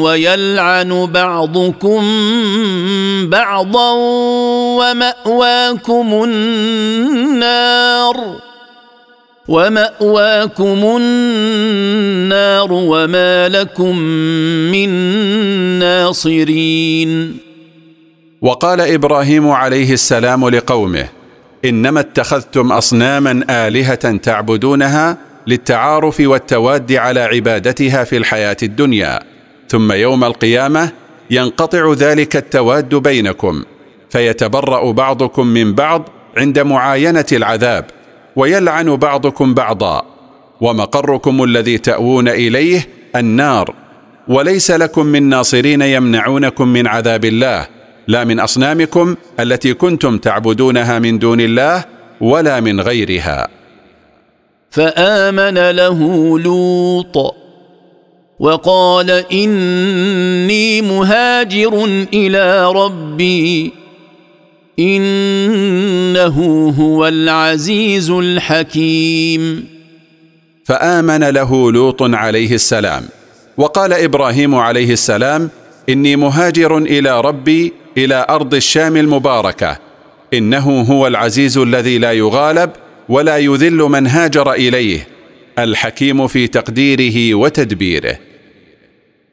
ويلعن 0.04 1.06
بعضكم 1.06 2.02
بعضا 3.30 3.92
ومأواكم 4.80 6.24
النار 6.24 8.16
ومأواكم 9.48 10.98
النار 10.98 12.68
وما 12.72 13.50
لكم 13.50 14.00
من 14.72 14.90
ناصرين. 15.80 17.38
وقال 18.42 18.82
إبراهيم 18.82 19.50
عليه 19.50 19.94
السلام 19.94 20.50
لقومه 20.50 21.23
إنما 21.65 22.00
اتخذتم 22.00 22.72
أصناما 22.72 23.46
آلهة 23.50 24.17
تعبدونها 24.17 25.17
للتعارف 25.48 26.20
والتواد 26.20 26.91
على 26.93 27.20
عبادتها 27.20 28.03
في 28.03 28.17
الحياة 28.17 28.58
الدنيا. 28.63 29.20
ثم 29.70 29.91
يوم 29.91 30.24
القيامة 30.24 30.89
ينقطع 31.32 31.93
ذلك 31.93 32.36
التواد 32.36 32.96
بينكم 32.96 33.63
فيتبرأ 34.10 34.91
بعضكم 34.91 35.48
من 35.48 35.74
بعض 35.74 36.10
عند 36.38 36.60
معاينة 36.60 37.25
العذاب 37.32 37.86
ويلعن 38.36 38.96
بعضكم 38.96 39.53
بعضا 39.53 40.05
ومقركم 40.62 41.43
الذي 41.43 41.77
تأوون 41.77 42.27
إليه 42.27 42.88
النار. 43.15 43.74
وليس 44.27 44.72
لكم 44.72 45.05
من 45.05 45.29
ناصرين 45.29 45.82
يمنعونكم 45.82 46.67
من 46.67 46.88
عذاب 46.88 47.25
الله 47.25 47.67
لا 48.08 48.24
من 48.24 48.40
أصنامكم 48.40 49.16
التي 49.40 49.74
كنتم 49.74 50.18
تعبدونها 50.18 51.00
من 51.00 51.20
دون 51.20 51.42
الله 51.42 51.86
ولا 52.22 52.60
من 52.60 52.82
غيرها. 52.82 53.48
فآمن 54.70 55.70
له 55.72 56.40
لوط 56.40 57.36
وقال 58.40 59.10
إني 59.32 60.82
مهاجر 60.82 61.86
إلى 62.14 62.72
ربي 62.72 63.72
إنه 64.80 66.70
هو 66.80 67.08
العزيز 67.08 68.10
الحكيم. 68.10 69.68
فآمن 70.66 71.24
له 71.24 71.72
لوط 71.72 72.02
عليه 72.02 72.56
السلام 72.56 73.04
وقال 73.58 73.94
إبراهيم 73.94 74.56
عليه 74.56 74.94
السلام 74.94 75.50
إني 75.90 76.16
مهاجر 76.16 76.78
إلى 76.78 77.22
ربي 77.22 77.74
إلى 77.97 78.25
أرض 78.29 78.53
الشام 78.53 78.97
المباركة. 78.97 79.77
إنه 80.34 80.82
هو 80.82 81.08
العزيز 81.08 81.58
الذي 81.58 81.97
لا 81.97 82.12
يغالب 82.12 82.69
ولا 83.10 83.38
يذل 83.38 83.77
من 83.77 84.08
هاجر 84.08 84.53
إليه 84.53 85.08
الحكيم 85.60 86.27
في 86.27 86.47
تقديره 86.47 87.36
وتدبيره. 87.36 88.17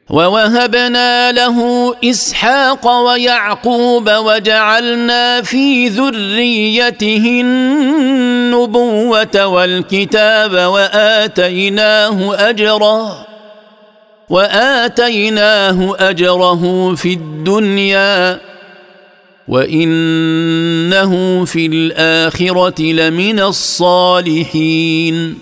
ووهبنا 0.09 1.31
له 1.31 1.57
إسحاق 2.03 2.87
ويعقوب 2.87 4.09
وجعلنا 4.09 5.41
في 5.41 5.87
ذريته 5.87 7.41
النبوة 7.43 9.47
والكتاب 9.47 10.53
وآتيناه 10.53 12.49
أجره 12.49 13.27
وآتيناه 14.29 15.95
أجره 15.99 16.95
في 16.95 17.13
الدنيا. 17.13 18.50
وانه 19.47 21.45
في 21.45 21.65
الاخره 21.65 22.81
لمن 22.81 23.39
الصالحين 23.39 25.37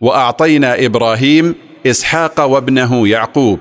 واعطينا 0.00 0.84
إبراهيم 0.86 1.54
اسحاق 1.86 2.40
وابنه 2.40 3.08
يعقوب 3.08 3.58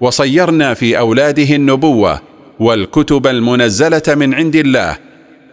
وصيرنا 0.00 0.74
في 0.74 0.98
اولاده 0.98 1.54
النبوه 1.56 2.20
والكتب 2.60 3.26
المنزله 3.26 4.02
من 4.08 4.34
عند 4.34 4.56
الله 4.56 4.96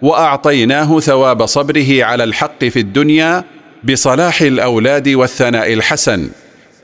واعطيناه 0.01 0.99
ثواب 0.99 1.45
صبره 1.45 2.03
على 2.03 2.23
الحق 2.23 2.65
في 2.65 2.79
الدنيا 2.79 3.43
بصلاح 3.83 4.41
الاولاد 4.41 5.09
والثناء 5.09 5.73
الحسن 5.73 6.29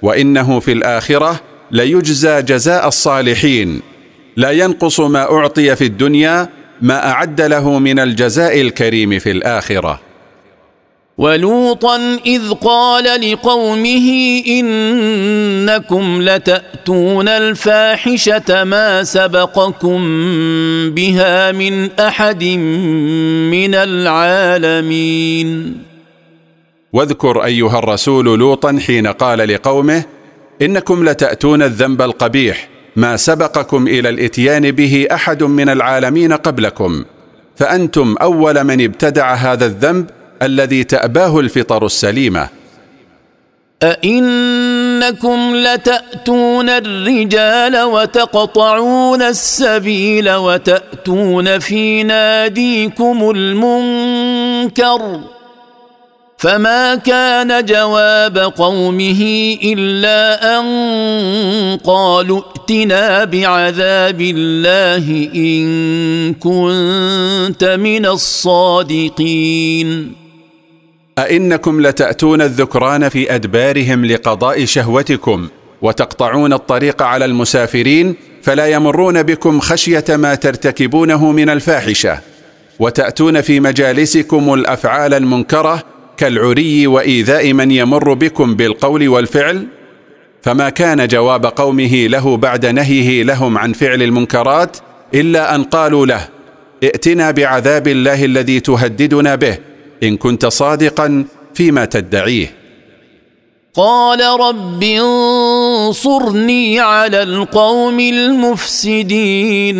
وانه 0.01 0.59
في 0.59 0.71
الاخره 0.71 1.39
ليجزى 1.71 2.41
جزاء 2.41 2.87
الصالحين 2.87 3.81
لا 4.39 4.51
ينقص 4.51 4.99
ما 4.99 5.31
أعطي 5.31 5.75
في 5.75 5.83
الدنيا 5.83 6.49
ما 6.81 7.11
أعد 7.11 7.41
له 7.41 7.79
من 7.79 7.99
الجزاء 7.99 8.61
الكريم 8.61 9.19
في 9.19 9.31
الآخرة. 9.31 9.99
ولوطا 11.17 12.19
إذ 12.25 12.51
قال 12.51 13.31
لقومه 13.31 14.41
إنكم 14.47 16.21
لتأتون 16.21 17.27
الفاحشة 17.27 18.63
ما 18.63 19.03
سبقكم 19.03 19.99
بها 20.89 21.51
من 21.51 21.91
أحد 21.99 22.43
من 22.43 23.75
العالمين. 23.75 25.49
واذكر 26.93 27.45
أيها 27.45 27.79
الرسول 27.79 28.25
لوطا 28.25 28.79
حين 28.87 29.07
قال 29.07 29.39
لقومه 29.39 30.03
إنكم 30.61 31.09
لتأتون 31.09 31.63
الذنب 31.63 32.01
القبيح 32.01 32.78
ما 32.99 33.17
سبقكم 33.17 33.87
إلى 33.87 34.09
الإتيان 34.09 34.71
به 34.71 35.07
أحد 35.11 35.43
من 35.43 35.69
العالمين 35.69 36.33
قبلكم 36.33 37.05
فأنتم 37.55 38.15
أول 38.21 38.63
من 38.63 38.83
ابتدع 38.83 39.33
هذا 39.33 39.65
الذنب 39.65 40.09
الذي 40.41 40.83
تأباه 40.83 41.39
الفطر 41.39 41.85
السليمة. 41.85 42.49
أئنكم 43.83 45.55
لتأتون 45.55 46.69
الرجال 46.69 47.81
وتقطعون 47.81 49.21
السبيل 49.21 50.31
وتأتون 50.31 51.59
في 51.59 52.03
ناديكم 52.03 53.31
المنكر. 53.35 55.19
فما 56.39 56.95
كان 56.95 57.65
جواب 57.65 58.37
قومه 58.37 59.21
الا 59.63 60.59
ان 60.59 61.77
قالوا 61.83 62.41
ائتنا 62.41 63.23
بعذاب 63.23 64.21
الله 64.21 65.29
ان 65.35 66.33
كنت 66.33 67.63
من 67.79 68.05
الصادقين 68.05 69.49
أئنكم 71.19 71.81
لتأتون 71.81 72.41
الذكران 72.41 73.09
في 73.09 73.35
أدبارهم 73.35 74.05
لقضاء 74.05 74.65
شهوتكم 74.65 75.47
وتقطعون 75.81 76.53
الطريق 76.53 77.01
على 77.01 77.25
المسافرين 77.25 78.15
فلا 78.43 78.67
يمرون 78.67 79.23
بكم 79.23 79.59
خشية 79.59 80.05
ما 80.09 80.35
ترتكبونه 80.35 81.31
من 81.31 81.49
الفاحشة 81.49 82.19
وتأتون 82.79 83.41
في 83.41 83.59
مجالسكم 83.59 84.53
الأفعال 84.53 85.13
المنكرة 85.13 85.98
كالعري 86.19 86.87
وإيذاء 86.87 87.53
من 87.53 87.71
يمر 87.71 88.13
بكم 88.13 88.55
بالقول 88.55 89.09
والفعل؟ 89.09 89.67
فما 90.43 90.69
كان 90.69 91.07
جواب 91.07 91.45
قومه 91.45 92.07
له 92.07 92.37
بعد 92.37 92.65
نهيه 92.65 93.23
لهم 93.23 93.57
عن 93.57 93.73
فعل 93.73 94.03
المنكرات 94.03 94.77
إلا 95.13 95.55
أن 95.55 95.63
قالوا 95.63 96.05
له 96.05 96.27
ائتنا 96.83 97.31
بعذاب 97.31 97.87
الله 97.87 98.25
الذي 98.25 98.59
تهددنا 98.59 99.35
به 99.35 99.57
إن 100.03 100.17
كنت 100.17 100.45
صادقا 100.45 101.25
فيما 101.53 101.85
تدعيه. 101.85 102.53
قال 103.73 104.19
رب 104.39 104.83
انصرني 104.83 106.79
على 106.79 107.23
القوم 107.23 107.99
المفسدين. 107.99 109.77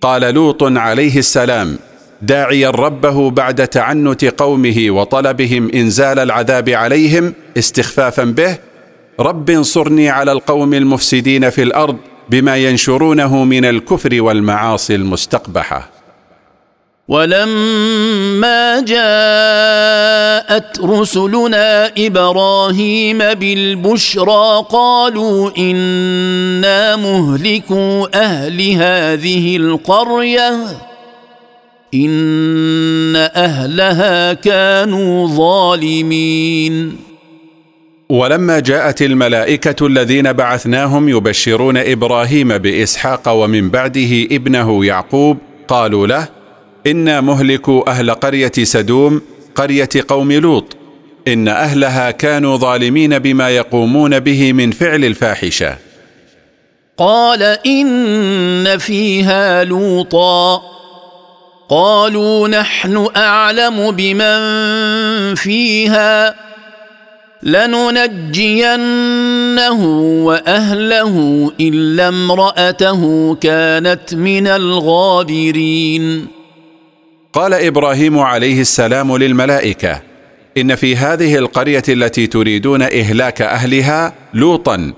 قال 0.00 0.34
لوط 0.34 0.62
عليه 0.62 1.18
السلام 1.18 1.78
داعيا 2.22 2.70
ربه 2.70 3.30
بعد 3.30 3.68
تعنت 3.68 4.24
قومه 4.24 4.86
وطلبهم 4.88 5.70
إنزال 5.74 6.18
العذاب 6.18 6.68
عليهم 6.68 7.34
استخفافا 7.58 8.24
به. 8.24 8.58
رب 9.20 9.50
انصرني 9.50 10.10
على 10.10 10.32
القوم 10.32 10.74
المفسدين 10.74 11.50
في 11.50 11.62
الأرض 11.62 11.96
بما 12.30 12.56
ينشرونه 12.56 13.44
من 13.44 13.64
الكفر 13.64 14.22
والمعاصي 14.22 14.94
المستقبحة. 14.94 15.88
ولما 17.08 18.80
جاءت 18.80 20.80
رسلنا 20.80 21.92
إبراهيم 21.98 23.18
بالبشرى 23.18 24.66
قالوا 24.70 25.50
إنا 25.58 26.96
مهلكوا 26.96 28.24
أهل 28.24 28.72
هذه 28.72 29.56
القرية. 29.56 30.87
إن 31.94 33.16
أهلها 33.16 34.32
كانوا 34.32 35.28
ظالمين. 35.28 36.96
ولما 38.08 38.60
جاءت 38.60 39.02
الملائكة 39.02 39.86
الذين 39.86 40.32
بعثناهم 40.32 41.08
يبشرون 41.08 41.76
إبراهيم 41.76 42.58
بإسحاق 42.58 43.28
ومن 43.28 43.70
بعده 43.70 44.22
ابنه 44.22 44.84
يعقوب 44.84 45.38
قالوا 45.68 46.06
له 46.06 46.28
إنا 46.86 47.20
مهلكوا 47.20 47.90
أهل 47.90 48.10
قرية 48.10 48.52
سدوم 48.62 49.20
قرية 49.54 49.88
قوم 50.08 50.32
لوط. 50.32 50.76
إن 51.28 51.48
أهلها 51.48 52.10
كانوا 52.10 52.56
ظالمين 52.56 53.18
بما 53.18 53.50
يقومون 53.50 54.18
به 54.18 54.52
من 54.52 54.70
فعل 54.70 55.04
الفاحشة. 55.04 55.76
قال 56.96 57.42
إن 57.66 58.78
فيها 58.78 59.64
لوطا. 59.64 60.77
قالوا 61.68 62.48
نحن 62.48 63.08
أعلم 63.16 63.90
بمن 63.90 65.34
فيها 65.34 66.34
لننجينه 67.42 68.70
وأهله 70.24 71.52
إلا 71.60 72.08
امرأته 72.08 73.34
كانت 73.34 74.14
من 74.14 74.46
الغابرين. 74.46 76.26
قال 77.32 77.54
إبراهيم 77.54 78.18
عليه 78.18 78.60
السلام 78.60 79.16
للملائكة 79.16 80.02
إن 80.56 80.74
في 80.74 80.96
هذه 80.96 81.36
القرية 81.36 81.82
التي 81.88 82.26
تريدون 82.26 82.82
إهلاك 82.82 83.42
أهلها 83.42 84.14
لوطا 84.34 84.92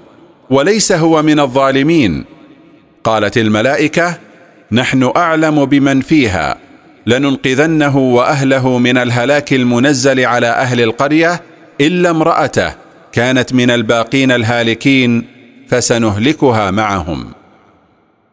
وليس 0.50 0.92
هو 0.92 1.22
من 1.22 1.40
الظالمين. 1.40 2.24
قالت 3.04 3.38
الملائكة 3.38 4.29
نحن 4.72 5.12
أعلم 5.16 5.64
بمن 5.64 6.00
فيها. 6.00 6.56
لننقذنه 7.06 7.98
وأهله 7.98 8.78
من 8.78 8.98
الهلاك 8.98 9.52
المنزل 9.52 10.26
على 10.26 10.46
أهل 10.46 10.80
القرية 10.80 11.42
إلا 11.80 12.10
امرأته 12.10 12.74
كانت 13.12 13.52
من 13.52 13.70
الباقين 13.70 14.32
الهالكين 14.32 15.26
فسنهلكها 15.68 16.70
معهم. 16.70 17.32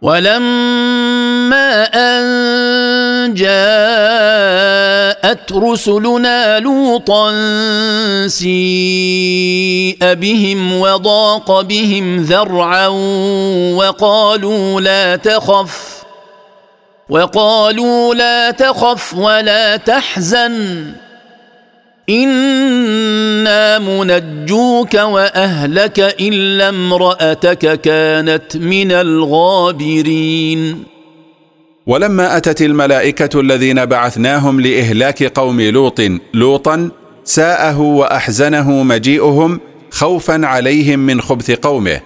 ولما 0.01 1.83
أن 1.83 3.33
جاءت 3.33 3.53
رسلنا 5.53 6.59
لوطا 6.59 7.31
سيء 8.27 9.97
بهم 10.01 10.73
وضاق 10.73 11.61
بهم 11.61 12.23
ذرعا 12.23 12.87
وقالوا 13.77 14.81
لا 14.81 15.15
تخف. 15.15 15.96
وقالوا 17.09 18.15
لا 18.15 18.51
تخف 18.51 19.13
ولا 19.13 19.75
تحزن. 19.75 20.91
إنا 22.09 23.79
منجوك 23.79 24.93
وأهلك 24.93 25.99
إلا 25.99 26.69
امرأتك 26.69 27.81
كانت 27.81 28.57
من 28.57 28.91
الغابرين. 28.91 30.83
ولما 31.87 32.37
أتت 32.37 32.61
الملائكة 32.61 33.39
الذين 33.39 33.85
بعثناهم 33.85 34.61
لإهلاك 34.61 35.23
قوم 35.23 35.61
لوط 35.61 36.01
لوطا 36.33 36.89
ساءه 37.23 37.79
وأحزنه 37.79 38.71
مجيئهم 38.71 39.59
خوفا 39.91 40.45
عليهم 40.45 40.99
من 40.99 41.21
خبث 41.21 41.51
قومه 41.51 41.99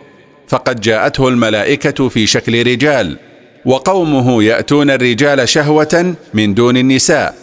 فقد 0.48 0.82
جاءته 0.82 1.28
الملائكة 1.28 2.10
في 2.10 2.28
شكل 2.28 2.68
رجال. 2.68 3.18
وقومه 3.66 4.44
يأتون 4.44 4.90
الرجال 4.90 5.50
شهوة 5.50 6.16
من 6.34 6.54
دون 6.54 6.78
النساء. 6.78 7.36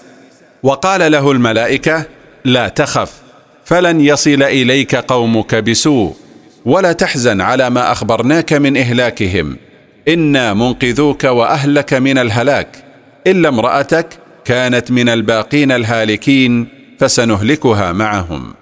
وقال 0.62 1.12
له 1.12 1.30
الملائكة 1.32 2.04
لا 2.44 2.68
تخف 2.68 3.12
فلن 3.64 4.00
يصل 4.00 4.42
إليك 4.42 4.94
قومك 4.94 5.54
بسوء 5.54 6.16
ولا 6.64 6.92
تحزن 6.92 7.40
على 7.40 7.70
ما 7.70 7.92
أخبرناك 7.92 8.52
من 8.52 8.76
إهلاكهم. 8.76 9.56
إنا 10.08 10.54
منقذوك 10.54 11.24
وأهلك 11.24 11.94
من 11.94 12.18
الهلاك 12.18 12.68
إلا 13.26 13.48
امرأتك 13.48 14.06
كانت 14.44 14.90
من 14.90 15.08
الباقين 15.08 15.72
الهالكين 15.72 16.68
فسنهلكها 16.98 17.92
معهم. 17.92 18.54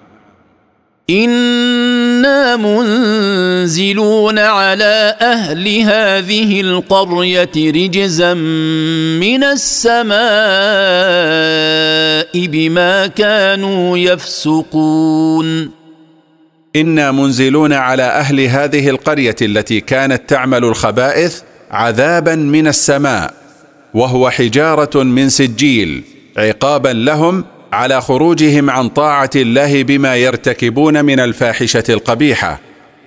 أنا 1.09 2.55
منزلون 2.55 4.39
على 4.39 5.15
أهل 5.21 5.67
هذه 5.79 6.61
القريه 6.61 7.51
رجزا 7.57 8.33
من 8.33 9.43
السماء 9.43 10.17
بما 12.47 13.07
كانوا 13.07 13.97
يفسقون 13.97 15.71
أنا 16.75 17.11
منزلون 17.11 17.73
على 17.73 18.03
أهل 18.03 18.39
هذه 18.39 18.89
القريه 18.89 19.35
التي 19.41 19.79
كانت 19.79 20.29
تعمل 20.29 20.65
الخبائث 20.65 21.41
عذابا 21.71 22.35
من 22.35 22.67
السماء 22.67 23.33
وهو 23.93 24.29
حجاره 24.29 25.03
من 25.03 25.29
سجيل 25.29 26.03
عقابا 26.37 26.89
لهم 26.89 27.45
على 27.73 28.01
خروجهم 28.01 28.69
عن 28.69 28.89
طاعة 28.89 29.29
الله 29.35 29.83
بما 29.83 30.15
يرتكبون 30.15 31.05
من 31.05 31.19
الفاحشة 31.19 31.83
القبيحة 31.89 32.59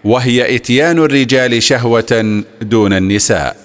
وهي 0.04 0.56
إتيان 0.56 0.98
الرجال 0.98 1.62
شهوة 1.62 2.42
دون 2.62 2.92
النساء. 2.92 3.56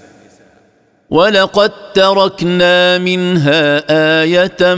ولقد 1.09 1.71
تركنا 1.93 2.97
منها 2.97 3.83
إيه 4.23 4.75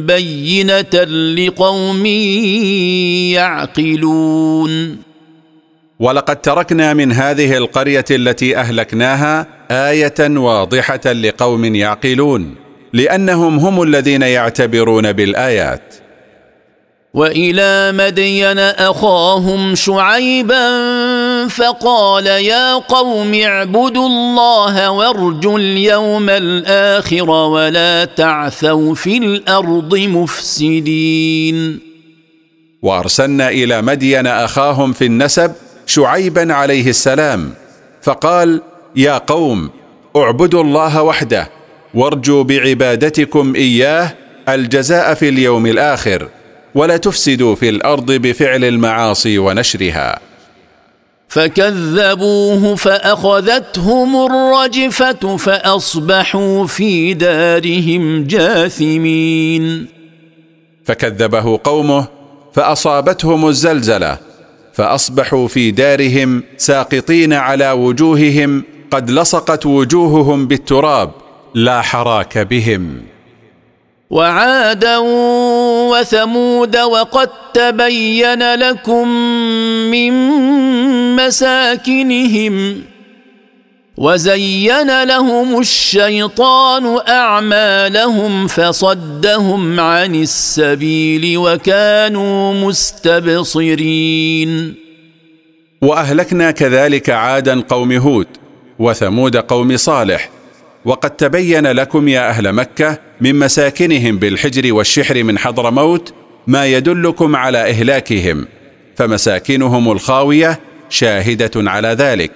بينه 0.00 1.04
لقوم 1.38 2.06
يعقلون. 3.36 4.96
ولقد 6.00 6.36
تركنا 6.40 6.94
من 6.94 7.12
هذه 7.12 7.56
القريه 7.56 8.04
التي 8.10 8.56
اهلكناها 8.56 9.46
إيه 9.70 10.14
واضحه 10.20 11.12
لقوم 11.12 11.74
يعقلون. 11.74 12.69
لأنهم 12.92 13.58
هم 13.58 13.82
الذين 13.82 14.22
يعتبرون 14.22 15.12
بالآيات. 15.12 15.94
وإلى 17.14 17.92
مدين 17.92 18.58
أخاهم 18.58 19.74
شعيبا 19.74 20.68
فقال 21.48 22.26
يا 22.26 22.74
قوم 22.74 23.34
اعبدوا 23.34 24.06
الله 24.06 24.90
وارجوا 24.90 25.58
اليوم 25.58 26.30
الآخر 26.30 27.30
ولا 27.30 28.04
تعثوا 28.04 28.94
في 28.94 29.18
الأرض 29.18 29.94
مفسدين. 29.96 31.80
وأرسلنا 32.82 33.48
إلى 33.48 33.82
مدين 33.82 34.26
أخاهم 34.26 34.92
في 34.92 35.04
النسب 35.06 35.52
شعيبا 35.86 36.54
عليه 36.54 36.88
السلام 36.88 37.54
فقال 38.02 38.62
يا 38.96 39.18
قوم 39.18 39.70
اعبدوا 40.16 40.62
الله 40.62 41.02
وحده 41.02 41.50
وارجوا 41.94 42.42
بعبادتكم 42.42 43.54
إياه 43.54 44.14
الجزاء 44.48 45.14
في 45.14 45.28
اليوم 45.28 45.66
الآخر 45.66 46.28
ولا 46.74 46.96
تفسدوا 46.96 47.54
في 47.54 47.68
الأرض 47.68 48.12
بفعل 48.12 48.64
المعاصي 48.64 49.38
ونشرها. 49.38 50.18
فكذبوه 51.28 52.74
فأخذتهم 52.74 54.26
الرجفة 54.26 55.36
فأصبحوا 55.36 56.66
في 56.66 57.14
دارهم 57.14 58.24
جاثمين. 58.24 59.86
فكذبه 60.84 61.60
قومه 61.64 62.06
فأصابتهم 62.52 63.48
الزلزلة 63.48 64.18
فأصبحوا 64.72 65.48
في 65.48 65.70
دارهم 65.70 66.42
ساقطين 66.56 67.32
على 67.32 67.70
وجوههم 67.70 68.64
قد 68.90 69.10
لصقت 69.10 69.66
وجوههم 69.66 70.46
بالتراب 70.46 71.10
لا 71.54 71.82
حراك 71.82 72.38
بهم. 72.38 73.02
وعادا 74.10 74.98
وثمود 75.90 76.76
وقد 76.76 77.28
تبين 77.54 78.54
لكم 78.54 79.08
من 79.90 80.12
مساكنهم 81.16 82.82
وزين 83.96 85.02
لهم 85.02 85.60
الشيطان 85.60 86.98
أعمالهم 87.08 88.46
فصدهم 88.46 89.80
عن 89.80 90.14
السبيل 90.14 91.38
وكانوا 91.38 92.54
مستبصرين. 92.54 94.10
وأهلكنا 95.82 96.50
كذلك 96.50 97.10
عادا 97.10 97.60
قوم 97.60 97.92
هود 97.92 98.26
وثمود 98.78 99.36
قوم 99.36 99.76
صالح 99.76 100.30
وقد 100.84 101.10
تبين 101.10 101.66
لكم 101.66 102.08
يا 102.08 102.28
أهل 102.28 102.52
مكة 102.52 102.98
من 103.20 103.38
مساكنهم 103.38 104.18
بالحجر 104.18 104.74
والشحر 104.74 105.24
من 105.24 105.38
حضرموت 105.38 106.14
ما 106.46 106.66
يدلكم 106.66 107.36
على 107.36 107.70
إهلاكهم 107.70 108.46
فمساكنهم 108.96 109.92
الخاوية 109.92 110.60
شاهدة 110.90 111.50
على 111.56 111.88
ذلك. 111.88 112.30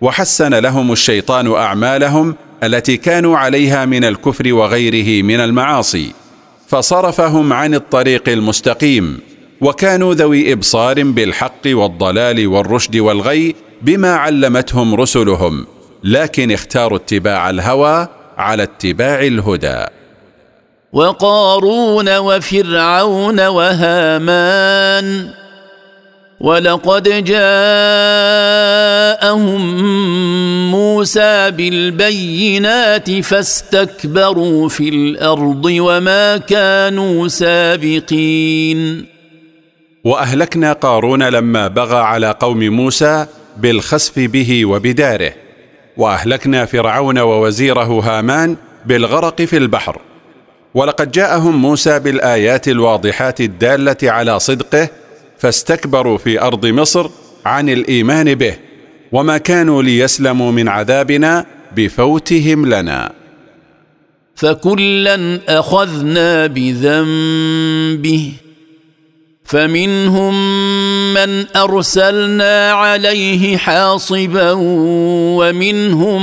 وحسن 0.00 0.54
لهم 0.54 0.92
الشيطان 0.92 1.52
أعمالهم 1.52 2.34
التي 2.62 2.96
كانوا 2.96 3.38
عليها 3.38 3.84
من 3.84 4.04
الكفر 4.04 4.52
وغيره 4.52 5.22
من 5.22 5.40
المعاصي 5.40 6.12
فصرفهم 6.68 7.52
عن 7.52 7.74
الطريق 7.74 8.28
المستقيم 8.28 9.18
وكانوا 9.60 10.14
ذوي 10.14 10.52
إبصار 10.52 11.02
بالحق 11.02 11.66
والضلال 11.66 12.46
والرشد 12.46 12.96
والغي 12.96 13.54
بما 13.82 14.14
علمتهم 14.14 14.94
رسلهم. 14.94 15.66
لكن 16.04 16.52
اختاروا 16.52 16.98
اتباع 16.98 17.50
الهوى 17.50 18.08
على 18.38 18.62
اتباع 18.62 19.20
الهدى. 19.20 19.84
وقارون 20.92 22.16
وفرعون 22.16 23.46
وهامان 23.46 25.30
ولقد 26.40 27.24
جاءهم 27.24 27.40
موسى 30.70 31.50
بالبينات 31.50 33.10
فاستكبروا 33.10 34.68
في 34.68 34.88
الأرض 34.88 35.64
وما 35.64 36.36
كانوا 36.36 37.28
سابقين. 37.28 39.06
وأهلكنا 40.04 40.72
قارون 40.72 41.22
لما 41.22 41.68
بغى 41.68 41.98
على 41.98 42.30
قوم 42.40 42.58
موسى 42.58 43.26
بالخسف 43.56 44.18
به 44.18 44.64
وبداره. 44.64 45.45
وأهلكنا 45.96 46.64
فرعون 46.64 47.18
ووزيره 47.18 48.00
هامان 48.00 48.56
بالغرق 48.86 49.42
في 49.42 49.56
البحر. 49.56 50.00
ولقد 50.74 51.10
جاءهم 51.10 51.56
موسى 51.56 51.98
بالآيات 51.98 52.68
الواضحات 52.68 53.40
الدالة 53.40 53.96
على 54.02 54.40
صدقه 54.40 54.88
فاستكبروا 55.38 56.18
في 56.18 56.40
أرض 56.40 56.66
مصر 56.66 57.10
عن 57.46 57.68
الإيمان 57.68 58.34
به 58.34 58.54
وما 59.12 59.38
كانوا 59.38 59.82
ليسلموا 59.82 60.52
من 60.52 60.68
عذابنا 60.68 61.46
بفوتهم 61.76 62.66
لنا. 62.66 63.12
فكلا 64.34 65.40
أخذنا 65.48 66.46
بذنبه 66.46 68.32
فمنهم 69.46 70.34
من 71.14 71.46
أرسلنا 71.56 72.72
عليه 72.72 73.56
حاصبا 73.56 74.52
ومنهم 75.38 76.22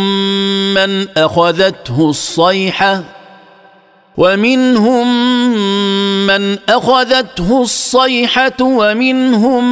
من 0.73 1.07
أخذته 1.17 2.09
الصيحة 2.09 3.03
ومنهم 4.17 5.07
من 6.27 6.57
أخذته 6.69 7.61
الصيحة 7.61 8.57
ومنهم 8.61 9.63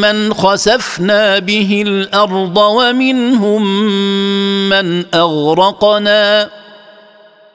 من 0.00 0.34
خسفنا 0.34 1.38
به 1.38 1.82
الأرض 1.86 2.56
ومنهم 2.56 3.62
من 4.68 5.04
أغرقنا 5.14 6.50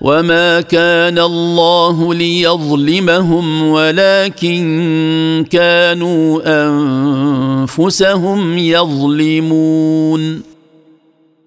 وما 0.01 0.61
كان 0.61 1.19
الله 1.19 2.13
ليظلمهم 2.13 3.63
ولكن 3.63 5.45
كانوا 5.51 6.41
انفسهم 7.65 8.57
يظلمون 8.57 10.41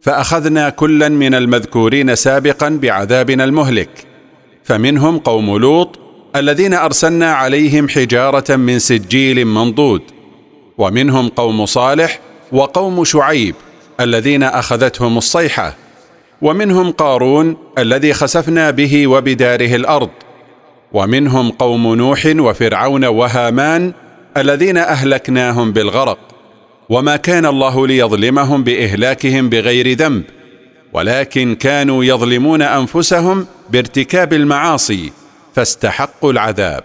فاخذنا 0.00 0.68
كلا 0.68 1.08
من 1.08 1.34
المذكورين 1.34 2.14
سابقا 2.14 2.68
بعذابنا 2.68 3.44
المهلك 3.44 4.06
فمنهم 4.64 5.18
قوم 5.18 5.56
لوط 5.58 5.98
الذين 6.36 6.74
ارسلنا 6.74 7.32
عليهم 7.32 7.88
حجاره 7.88 8.56
من 8.56 8.78
سجيل 8.78 9.44
منضود 9.44 10.02
ومنهم 10.78 11.28
قوم 11.28 11.66
صالح 11.66 12.20
وقوم 12.52 13.04
شعيب 13.04 13.54
الذين 14.00 14.42
اخذتهم 14.42 15.18
الصيحه 15.18 15.82
ومنهم 16.42 16.90
قارون 16.90 17.57
الذي 17.78 18.12
خسفنا 18.12 18.70
به 18.70 19.07
وبداره 19.07 19.76
الأرض 19.76 20.11
ومنهم 20.92 21.50
قوم 21.50 21.94
نوح 21.94 22.26
وفرعون 22.26 23.05
وهامان 23.05 23.92
الذين 24.37 24.76
أهلكناهم 24.76 25.72
بالغرق 25.72 26.18
وما 26.88 27.16
كان 27.16 27.46
الله 27.46 27.87
ليظلمهم 27.87 28.64
بإهلاكهم 28.64 29.48
بغير 29.48 29.96
ذنب 29.96 30.22
ولكن 30.92 31.55
كانوا 31.55 32.05
يظلمون 32.05 32.62
أنفسهم 32.62 33.46
بارتكاب 33.70 34.33
المعاصي 34.33 35.12
فاستحقوا 35.55 36.33
العذاب. 36.33 36.85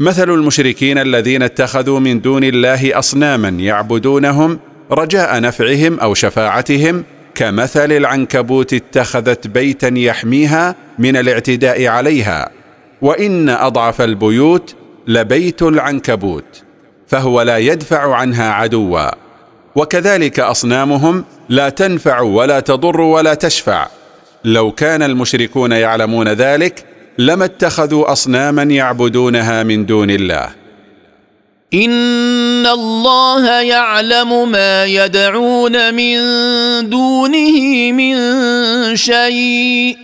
مثل 0.00 0.30
المشركين 0.30 0.98
الذين 0.98 1.42
اتخذوا 1.42 2.00
من 2.00 2.20
دون 2.20 2.44
الله 2.44 2.98
أصناما 2.98 3.48
يعبدونهم 3.48 4.58
رجاء 4.90 5.40
نفعهم 5.40 6.00
أو 6.00 6.14
شفاعتهم 6.14 7.04
كمثل 7.34 7.92
العنكبوت 7.92 8.74
اتخذت 8.74 9.46
بيتا 9.46 9.92
يحميها 9.96 10.74
من 10.98 11.16
الاعتداء 11.16 11.86
عليها. 11.86 12.50
وإن 13.02 13.48
أضعف 13.48 14.00
البيوت 14.00 14.74
لبيت 15.06 15.62
العنكبوت 15.62 16.62
فهو 17.08 17.42
لا 17.42 17.58
يدفع 17.58 18.14
عنها 18.14 18.50
عدوا. 18.52 19.10
وكذلك 19.74 20.40
أصنامهم 20.40 21.24
لا 21.48 21.68
تنفع 21.68 22.20
ولا 22.20 22.60
تضر 22.60 23.00
ولا 23.00 23.34
تشفع. 23.34 23.86
لو 24.44 24.72
كان 24.72 25.02
المشركون 25.02 25.72
يعلمون 25.72 26.28
ذلك 26.28 26.89
لما 27.20 27.44
اتخذوا 27.44 28.12
أصناما 28.12 28.62
يعبدونها 28.62 29.62
من 29.62 29.86
دون 29.86 30.10
الله. 30.10 30.48
إن 31.74 32.66
الله 32.66 33.60
يعلم 33.60 34.50
ما 34.50 34.84
يدعون 34.84 35.94
من 35.94 36.16
دونه 36.90 37.92
من 37.92 38.16
شيء 38.96 39.96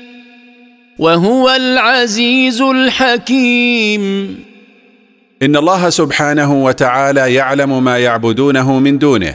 وهو 0.98 1.50
العزيز 1.50 2.61
الحكيم. 2.61 4.05
إن 5.42 5.57
الله 5.57 5.90
سبحانه 5.90 6.64
وتعالى 6.64 7.35
يعلم 7.35 7.85
ما 7.85 7.98
يعبدونه 7.98 8.79
من 8.79 8.98
دونه. 8.98 9.35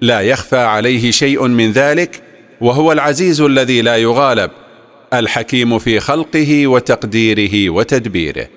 لا 0.00 0.20
يخفى 0.20 0.56
عليه 0.56 1.10
شيء 1.10 1.46
من 1.46 1.72
ذلك 1.72 2.22
وهو 2.60 2.92
العزيز 2.92 3.40
الذي 3.40 3.82
لا 3.82 3.96
يغالب. 3.96 4.50
الحكيم 5.18 5.78
في 5.78 6.00
خلقه 6.00 6.66
وتقديره 6.66 7.70
وتدبيره. 7.70 8.48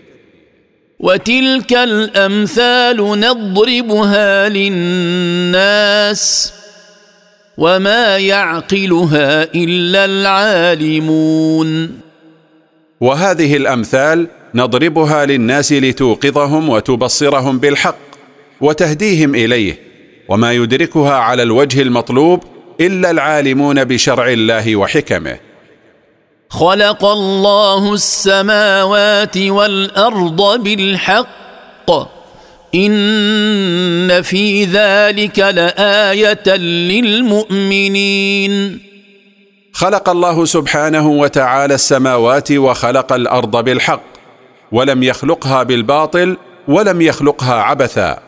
وتلك 1.00 1.74
الأمثال 1.74 2.98
نضربها 3.20 4.50
للناس 4.50 6.24
وما 7.58 8.18
يعقلها 8.18 9.44
إلا 9.44 10.06
العالمون. 10.06 12.00
وهذه 13.02 13.56
الأمثال 13.56 14.28
نضربها 14.56 15.26
للناس 15.26 15.74
لتوقظهم 15.74 16.70
وتبصرهم 16.70 17.60
بالحق 17.60 17.98
وتهديهم 18.62 19.36
إليه 19.36 19.80
وما 20.30 20.54
يدركها 20.54 21.14
على 21.14 21.44
الوجه 21.44 21.82
المطلوب 21.82 22.44
إلا 22.82 23.12
العالمون 23.12 23.84
بشرع 23.84 24.28
الله 24.28 24.76
وحكمه. 24.76 25.47
خلق 26.50 27.06
الله 27.06 27.94
السماوات 27.94 29.38
والأرض 29.38 30.64
بالحق. 30.64 31.92
إن 32.76 34.22
في 34.22 34.66
ذلك 34.66 35.40
لآية 35.40 36.56
للمؤمنين. 36.92 38.82
خلق 39.74 40.10
الله 40.10 40.46
سبحانه 40.46 41.08
وتعالى 41.08 41.74
السماوات 41.74 42.52
وخلق 42.52 43.14
الأرض 43.14 43.64
بالحق 43.64 44.04
ولم 44.72 45.04
يخلقها 45.04 45.64
بالباطل 45.64 46.38
ولم 46.68 47.02
يخلقها 47.02 47.54
عبثا. 47.54 48.20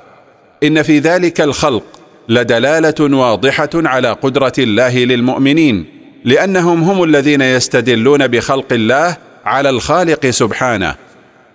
إن 0.64 0.84
في 0.84 1.00
ذلك 1.00 1.42
الخلق 1.42 1.84
لدلالة 2.30 3.18
واضحة 3.18 3.70
على 3.76 4.12
قدرة 4.12 4.54
الله 4.60 4.98
للمؤمنين. 4.98 5.99
لأنهم 6.26 6.84
هم 6.84 7.04
الذين 7.04 7.42
يستدلون 7.42 8.28
بخلق 8.28 8.74
الله 8.74 9.18
على 9.46 9.70
الخالق 9.70 10.26
سبحانه. 10.26 10.96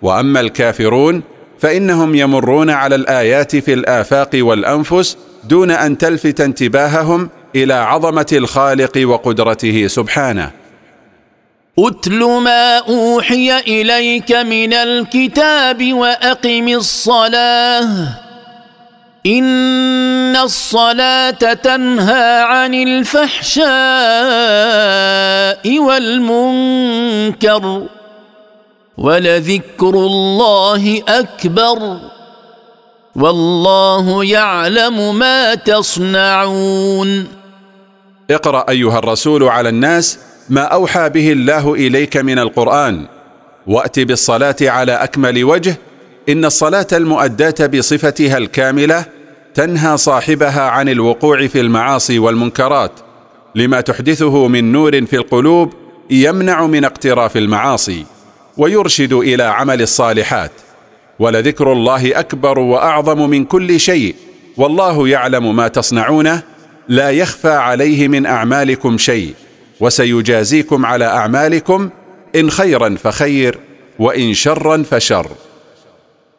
وأما 0.01 0.39
الكافرون 0.39 1.21
فإنهم 1.59 2.15
يمرون 2.15 2.69
على 2.69 2.95
الآيات 2.95 3.55
في 3.55 3.73
الآفاق 3.73 4.29
والأنفس 4.33 5.17
دون 5.43 5.71
أن 5.71 5.97
تلفت 5.97 6.41
انتباههم 6.41 7.29
إلى 7.55 7.73
عظمة 7.73 8.25
الخالق 8.33 9.01
وقدرته 9.07 9.87
سبحانه. 9.87 10.51
اتل 11.79 12.19
ما 12.19 12.77
أوحي 12.77 13.59
إليك 13.59 14.31
من 14.31 14.73
الكتاب 14.73 15.93
وأقم 15.93 16.67
الصلاة. 16.67 18.24
إن 19.25 20.35
الصلاة 20.35 21.53
تنهى 21.53 22.41
عن 22.41 22.73
الفحشاء 22.73 23.65
والمنكر 25.79 27.83
ولذكر 28.97 29.89
الله 29.89 31.01
أكبر 31.07 31.99
والله 33.15 34.25
يعلم 34.25 35.19
ما 35.19 35.55
تصنعون. 35.55 37.27
اقرأ 38.31 38.65
أيها 38.69 38.99
الرسول 38.99 39.43
على 39.43 39.69
الناس 39.69 40.19
ما 40.49 40.61
أوحى 40.61 41.09
به 41.09 41.31
الله 41.31 41.73
إليك 41.73 42.17
من 42.17 42.39
القرآن 42.39 43.05
وأت 43.67 43.99
بالصلاة 43.99 44.55
على 44.61 44.91
أكمل 44.91 45.43
وجه 45.43 45.77
إن 46.29 46.45
الصلاة 46.45 46.87
المؤداة 46.93 47.67
بصفتها 47.67 48.37
الكاملة 48.37 49.14
تنهى 49.55 49.97
صاحبها 49.97 50.61
عن 50.61 50.89
الوقوع 50.89 51.47
في 51.47 51.59
المعاصي 51.61 52.19
والمنكرات 52.19 52.91
لما 53.55 53.81
تحدثه 53.81 54.47
من 54.47 54.71
نور 54.71 55.05
في 55.05 55.15
القلوب 55.15 55.73
يمنع 56.09 56.67
من 56.67 56.85
اقتراف 56.85 57.37
المعاصي 57.37 58.05
ويرشد 58.57 59.13
إلى 59.13 59.43
عمل 59.43 59.81
الصالحات. 59.81 60.51
ولذكر 61.19 61.73
الله 61.73 62.19
أكبر 62.19 62.59
وأعظم 62.59 63.29
من 63.29 63.45
كل 63.45 63.79
شيء 63.79 64.15
والله 64.57 65.07
يعلم 65.07 65.55
ما 65.55 65.67
تصنعونه 65.67 66.43
لا 66.87 67.11
يخفى 67.11 67.51
عليه 67.51 68.07
من 68.07 68.25
أعمالكم 68.25 68.97
شيء. 68.97 69.33
وسيجازيكم 69.79 70.85
على 70.85 71.05
أعمالكم 71.05 71.89
إن 72.35 72.51
خيرا 72.51 72.95
فخير 73.03 73.59
وإن 73.99 74.33
شرا 74.33 74.83
فشر. 74.83 75.27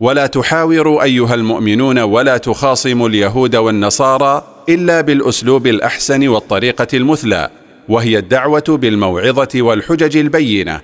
ولا 0.00 0.26
تحاوروا 0.26 1.02
أيها 1.02 1.34
المؤمنون 1.34 1.98
ولا 1.98 2.36
تخاصموا 2.36 3.08
اليهود 3.08 3.56
والنصارى 3.56 4.44
إلا 4.68 5.00
بالأسلوب 5.00 5.66
الأحسن 5.66 6.28
والطريقة 6.28 6.86
المثلى 6.94 7.50
وهي 7.88 8.18
الدعوة 8.18 8.64
بالموعظة 8.68 9.48
والحجج 9.54 10.16
البينة. 10.16 10.80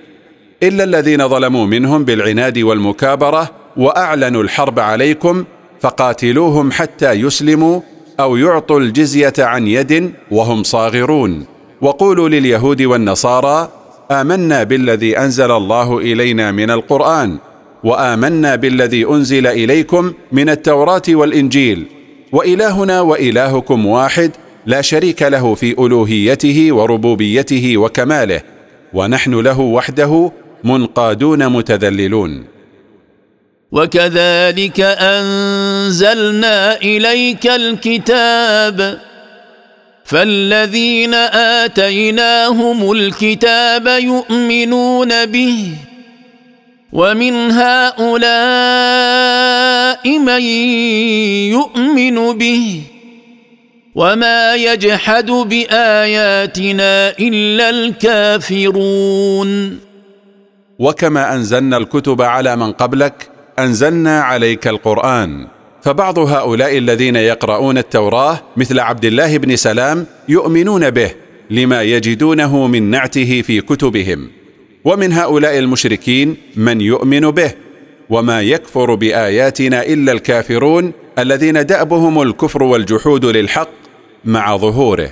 إلا 0.63 0.83
الذين 0.83 1.27
ظلموا 1.27 1.65
منهم 1.65 2.05
بالعناد 2.05 2.59
والمكابرة 2.59 3.49
وأعلنوا 3.77 4.43
الحرب 4.43 4.79
عليكم 4.79 5.45
فقاتلوهم 5.81 6.71
حتى 6.71 7.11
يسلموا 7.11 7.81
أو 8.19 8.37
يعطوا 8.37 8.79
الجزية 8.79 9.33
عن 9.39 9.67
يد 9.67 10.13
وهم 10.31 10.63
صاغرون. 10.63 11.45
وقولوا 11.81 12.29
لليهود 12.29 12.81
والنصارى 12.81 13.69
آمنا 14.11 14.63
بالذي 14.63 15.17
أنزل 15.17 15.51
الله 15.51 15.97
إلينا 15.97 16.51
من 16.51 16.71
القرآن 16.71 17.37
وآمنا 17.83 18.55
بالذي 18.55 19.05
أنزل 19.05 19.47
إليكم 19.47 20.13
من 20.31 20.49
التوراة 20.49 21.01
والإنجيل. 21.09 21.85
وإلهنا 22.31 23.01
وإلهكم 23.01 23.85
واحد 23.85 24.31
لا 24.65 24.81
شريك 24.81 25.21
له 25.21 25.55
في 25.55 25.71
ألوهيته 25.71 26.71
وربوبيته 26.71 27.77
وكماله. 27.77 28.41
ونحن 28.93 29.39
له 29.39 29.59
وحده 29.59 30.31
منقادون 30.63 31.49
متذللون. 31.49 32.45
وكذلك 33.71 34.79
أنزلنا 34.79 36.81
إليك 36.81 37.47
الكتاب. 37.47 38.99
فالذين 40.05 41.13
آتيناهم 41.63 42.91
الكتاب 42.91 43.87
يؤمنون 43.87 45.25
به. 45.25 45.75
ومن 46.93 47.51
هؤلاء 47.51 48.09
من 50.19 50.41
يؤمن 51.57 52.37
به 52.37 52.81
وما 53.95 54.55
يجحد 54.55 55.31
بآياتنا 55.31 57.09
إلا 57.19 57.69
الكافرون. 57.69 59.49
وكما 60.79 61.33
أنزلنا 61.35 61.77
الكتب 61.77 62.21
على 62.21 62.55
من 62.55 62.71
قبلك 62.71 63.29
أنزلنا 63.59 64.21
عليك 64.21 64.67
القرآن. 64.67 65.47
فبعض 65.81 66.19
هؤلاء 66.19 66.77
الذين 66.77 67.15
يقرؤون 67.15 67.77
التوراة 67.77 68.41
مثل 68.57 68.79
عبد 68.79 69.05
الله 69.05 69.37
بن 69.37 69.55
سلام 69.55 70.05
يؤمنون 70.29 70.89
به 70.89 71.11
لما 71.49 71.81
يجدونه 71.81 72.67
من 72.67 72.89
نعته 72.89 73.41
في 73.41 73.61
كتبهم. 73.61 74.42
ومن 74.85 75.13
هؤلاء 75.13 75.59
المشركين 75.59 76.37
من 76.55 76.81
يؤمن 76.81 77.31
به 77.31 77.51
وما 78.09 78.41
يكفر 78.41 78.95
بآياتنا 78.95 79.85
إلا 79.85 80.11
الكافرون 80.11 80.91
الذين 81.19 81.65
دأبهم 81.65 82.21
الكفر 82.21 82.63
والجحود 82.63 83.25
للحق 83.25 83.69
مع 84.25 84.57
ظهوره. 84.57 85.09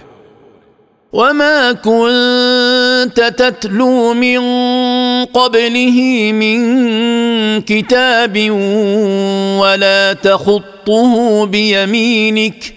وما 1.13 1.71
كنت 1.71 3.33
تتلو 3.37 4.13
من 4.13 4.39
قبله 5.25 6.31
من 6.31 6.61
كتاب 7.61 8.49
ولا 9.59 10.13
تخطه 10.13 11.45
بيمينك 11.45 12.73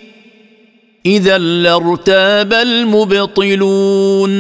إذا 1.07 1.39
لارتاب 1.39 2.53
المبطلون. 2.53 4.31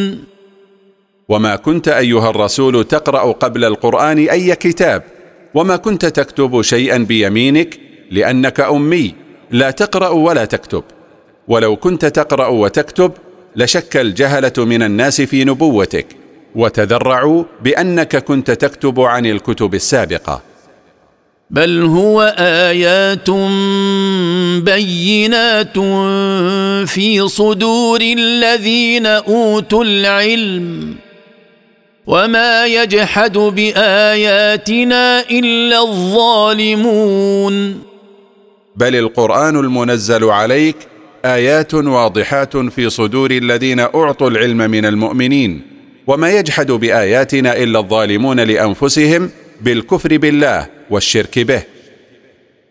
وما 1.28 1.56
كنت 1.56 1.88
أيها 1.88 2.30
الرسول 2.30 2.84
تقرأ 2.84 3.32
قبل 3.32 3.64
القرآن 3.64 4.18
أي 4.18 4.54
كتاب 4.54 5.02
وما 5.54 5.76
كنت 5.76 6.06
تكتب 6.06 6.62
شيئا 6.62 6.98
بيمينك 6.98 7.80
لأنك 8.10 8.60
أمي 8.60 9.14
لا 9.50 9.70
تقرأ 9.70 10.08
ولا 10.08 10.44
تكتب. 10.44 10.84
ولو 11.48 11.76
كنت 11.76 12.04
تقرأ 12.04 12.46
وتكتب 12.46 13.12
لشك 13.56 13.96
الجهلة 13.96 14.52
من 14.58 14.82
الناس 14.82 15.20
في 15.20 15.44
نبوتك 15.44 16.06
وتذرعوا 16.54 17.44
بأنك 17.62 18.16
كنت 18.16 18.50
تكتب 18.50 19.00
عن 19.00 19.26
الكتب 19.26 19.74
السابقة. 19.74 20.42
بل 21.50 21.82
هو 21.82 22.34
آيات 22.38 23.30
بينات 24.64 25.78
في 26.88 27.28
صدور 27.28 28.00
الذين 28.00 29.06
أوتوا 29.06 29.84
العلم. 29.84 30.94
وما 32.06 32.66
يجحد 32.66 33.38
باياتنا 33.38 35.20
الا 35.20 35.82
الظالمون 35.82 37.54
بل 38.76 38.96
القران 38.96 39.56
المنزل 39.56 40.24
عليك 40.24 40.76
ايات 41.24 41.74
واضحات 41.74 42.56
في 42.56 42.90
صدور 42.90 43.30
الذين 43.30 43.80
اعطوا 43.80 44.30
العلم 44.30 44.56
من 44.56 44.86
المؤمنين 44.86 45.62
وما 46.06 46.30
يجحد 46.30 46.72
باياتنا 46.72 47.56
الا 47.56 47.78
الظالمون 47.78 48.40
لانفسهم 48.40 49.30
بالكفر 49.60 50.16
بالله 50.16 50.66
والشرك 50.90 51.38
به 51.38 51.62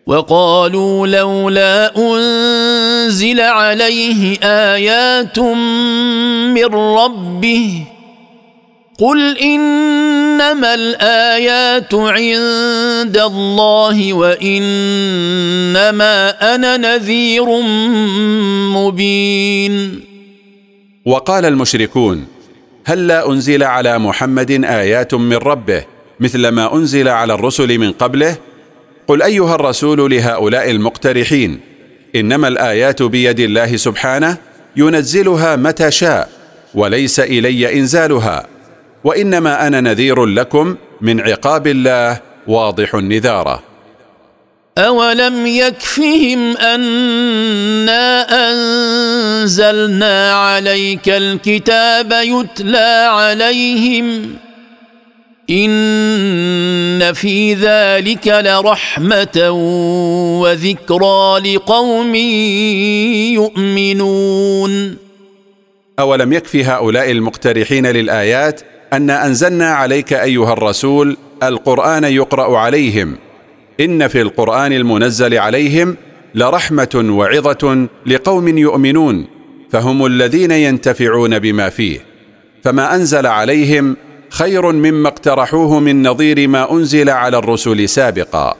وقالوا 0.06 1.06
لولا 1.06 1.96
انزل 1.96 3.40
عليه 3.40 4.36
ايات 4.42 5.38
من 5.38 6.74
ربه 6.74 7.93
قل 8.98 9.38
انما 9.38 10.74
الايات 10.74 11.94
عند 11.94 13.18
الله 13.18 14.12
وانما 14.12 14.54
أنا 16.54 16.76
نذير 16.76 17.60
مبين. 18.74 20.00
وقال 21.06 21.44
المشركون 21.44 22.26
هل 22.84 23.06
لا 23.06 23.30
أنزل 23.30 23.62
على 23.62 23.98
محمد 23.98 24.64
آيات 24.64 25.14
من 25.14 25.36
ربه 25.36 25.84
مثل 26.20 26.48
ما 26.48 26.74
أنزل 26.74 27.08
على 27.08 27.34
الرسل 27.34 27.78
من 27.78 27.92
قبله؟ 27.92 28.36
قل 29.08 29.22
أيها 29.22 29.54
الرسول 29.54 30.10
لهؤلاء 30.10 30.70
المقترحين 30.70 31.60
إنما 32.16 32.48
الآيات 32.48 33.02
بيد 33.02 33.40
الله 33.40 33.76
سبحانه 33.76 34.36
ينزلها 34.76 35.56
متى 35.56 35.90
شاء 35.90 36.28
وليس 36.74 37.20
إلي 37.20 37.78
إنزالها. 37.78 38.53
وإنما 39.04 39.66
أنا 39.66 39.80
نذير 39.80 40.24
لكم 40.24 40.76
من 41.00 41.20
عقاب 41.20 41.66
الله 41.66 42.20
واضح 42.46 42.94
النذارة. 42.94 43.62
اولم 44.78 45.46
يكفهم 45.46 46.56
انا 46.56 48.26
انزلنا 48.50 50.32
عليك 50.32 51.08
الكتاب 51.08 52.12
يتلى 52.12 53.08
عليهم 53.10 54.36
ان 55.50 57.12
في 57.12 57.54
ذلك 57.54 58.28
لرحمه 58.28 59.50
وذكرى 60.40 61.54
لقوم 61.54 62.14
يؤمنون. 63.34 64.96
اولم 65.98 66.32
يكفي 66.32 66.64
هؤلاء 66.64 67.10
المقترحين 67.10 67.86
للايات 67.86 68.60
أن 68.96 69.10
أنزلنا 69.10 69.70
عليك 69.70 70.12
أيها 70.12 70.52
الرسول 70.52 71.16
القرآن 71.42 72.04
يقرأ 72.04 72.58
عليهم. 72.58 73.16
إن 73.80 74.08
في 74.08 74.20
القرآن 74.20 74.72
المنزل 74.72 75.38
عليهم 75.38 75.96
لرحمة 76.34 77.04
وعظة 77.08 77.88
لقوم 78.06 78.58
يؤمنون 78.58 79.26
فهم 79.70 80.06
الذين 80.06 80.50
ينتفعون 80.50 81.38
بما 81.38 81.68
فيه. 81.68 82.00
فما 82.64 82.94
أنزل 82.94 83.26
عليهم 83.26 83.96
خير 84.30 84.72
مما 84.72 85.08
اقترحوه 85.08 85.80
من 85.80 86.08
نظير 86.08 86.48
ما 86.48 86.72
أنزل 86.72 87.10
على 87.10 87.38
الرسل 87.38 87.88
سابقا. 87.88 88.56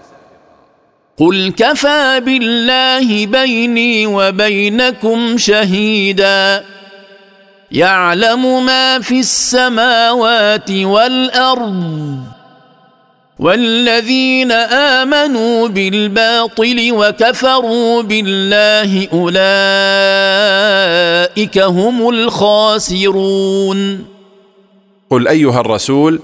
قل 1.16 1.52
كفى 1.56 2.20
بالله 2.24 3.26
بيني 3.26 4.06
وبينكم 4.06 5.36
شهيدا. 5.36 6.64
يعلم 7.74 8.66
ما 8.66 9.00
في 9.00 9.20
السماوات 9.20 10.70
والأرض 10.70 12.18
والذين 13.38 14.52
آمنوا 15.02 15.68
بالباطل 15.68 16.88
وكفروا 16.92 18.02
بالله 18.02 19.08
أولئك 19.12 19.28
هم 21.58 22.08
الخاسرون. 22.08 24.04
قل 25.10 25.28
أيها 25.28 25.60
الرسول 25.60 26.20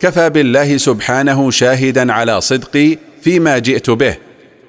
كفى 0.00 0.30
بالله 0.30 0.76
سبحانه 0.76 1.50
شاهدا 1.50 2.12
على 2.12 2.40
صدقي 2.40 2.98
فيما 3.22 3.58
جئت 3.58 3.90
به 3.90 4.16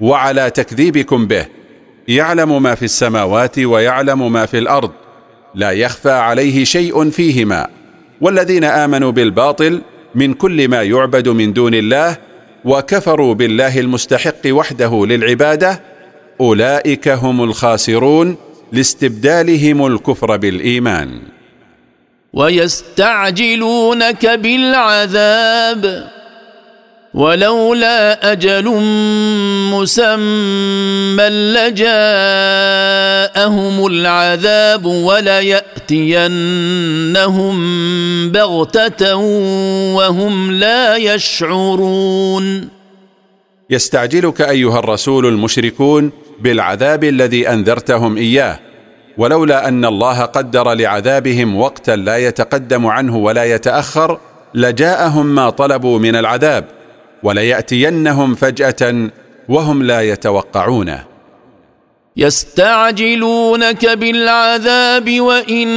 وعلى 0.01 0.49
تكذيبكم 0.49 1.27
به. 1.27 1.45
يعلم 2.07 2.63
ما 2.63 2.75
في 2.75 2.86
السماوات 2.86 3.59
ويعلم 3.59 4.31
ما 4.31 4.45
في 4.45 4.57
الأرض. 4.57 4.91
لا 5.56 5.72
يخفى 5.72 6.12
عليه 6.12 6.64
شيء 6.64 7.10
فيهما. 7.10 7.68
والذين 8.22 8.64
آمنوا 8.64 9.12
بالباطل 9.12 9.82
من 10.16 10.34
كل 10.34 10.68
ما 10.68 10.84
يعبد 10.84 11.30
من 11.30 11.54
دون 11.54 11.74
الله 11.74 12.18
وكفروا 12.66 13.34
بالله 13.34 13.80
المستحق 13.80 14.41
وحده 14.47 15.06
للعبادة 15.06 15.82
أولئك 16.41 17.08
هم 17.08 17.43
الخاسرون 17.43 18.38
لاستبدالهم 18.72 19.86
الكفر 19.86 20.38
بالإيمان. 20.38 21.22
ويستعجلونك 22.34 24.26
بالعذاب. 24.26 26.10
ولولا 27.14 28.32
أجل 28.32 28.70
مسمى 29.74 31.30
لجاءهم 31.30 31.86
العذاب 33.86 34.86
وليأتينهم 34.86 36.36
بغتة 38.32 39.16
وهم 39.95 40.51
لا 40.51 40.95
يشعرون. 40.95 42.70
يستعجلك 43.70 44.41
أيها 44.41 44.80
الرسول 44.80 45.26
المشركون 45.26 46.11
بالعذاب 46.39 47.03
الذي 47.03 47.49
أنذرتهم 47.49 48.18
إياه 48.18 48.59
ولولا 49.18 49.68
أن 49.68 49.86
الله 49.86 50.22
قدر 50.22 50.74
لعذابهم 50.74 51.57
وقتا 51.57 51.95
لا 51.95 52.18
يتقدم 52.18 52.86
عنه 52.86 53.18
ولا 53.18 53.43
يتأخر 53.43 54.20
لجاءهم 54.53 55.36
ما 55.36 55.49
طلبوا 55.49 55.99
من 55.99 56.16
العذاب 56.16 56.66
وليأتينهم 57.24 58.36
فجأة 58.36 59.09
وهم 59.49 59.84
لا 59.84 60.01
يتوقعونه 60.01 61.13
يستعجلونك 62.17 63.86
بالعذاب 63.86 65.19
وإن 65.19 65.69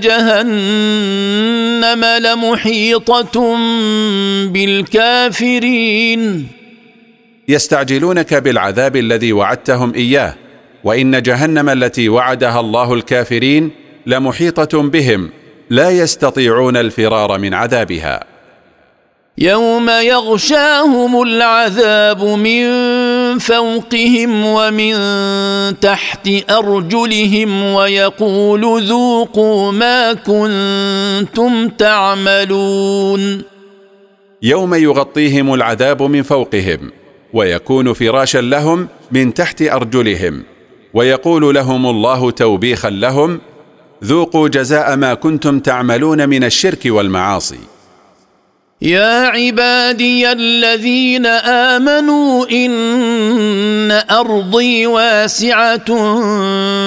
جهنم 0.00 2.04
لمحيطة 2.04 3.56
بالكافرين. 4.46 6.48
يستعجلونك 7.48 8.34
بالعذاب 8.34 8.96
الذي 8.96 9.32
وعدتهم 9.32 9.94
إياه 9.94 10.34
وإن 10.84 11.22
جهنم 11.22 11.68
التي 11.68 12.08
وعدها 12.08 12.60
الله 12.60 12.94
الكافرين 12.94 13.70
لمحيطة 14.06 14.82
بهم 14.82 15.30
لا 15.70 15.90
يستطيعون 15.90 16.76
الفرار 16.76 17.38
من 17.38 17.54
عذابها. 17.54 18.35
يوم 19.38 19.90
يغشاهم 19.90 21.22
العذاب 21.22 22.24
من 22.24 22.68
فوقهم 23.38 24.46
ومن 24.46 24.94
تحت 25.80 26.28
أرجلهم 26.50 27.62
ويقول 27.62 28.82
ذوقوا 28.82 29.72
ما 29.72 30.12
كنتم 30.12 31.68
تعملون. 31.68 33.42
يوم 34.42 34.74
يغطيهم 34.74 35.54
العذاب 35.54 36.02
من 36.02 36.22
فوقهم 36.22 36.90
ويكون 37.32 37.92
فراشا 37.92 38.38
لهم 38.38 38.88
من 39.12 39.34
تحت 39.34 39.62
أرجلهم 39.62 40.42
ويقول 40.94 41.54
لهم 41.54 41.86
الله 41.86 42.30
توبيخا 42.30 42.90
لهم 42.90 43.40
ذوقوا 44.04 44.48
جزاء 44.48 44.96
ما 44.96 45.14
كنتم 45.14 45.60
تعملون 45.60 46.28
من 46.28 46.44
الشرك 46.44 46.80
والمعاصي. 46.86 47.75
يا 48.82 49.26
عبادي 49.26 50.32
الذين 50.32 51.26
آمنوا 51.26 52.46
إن 52.50 53.90
أرضي 54.10 54.86
واسعة 54.86 55.84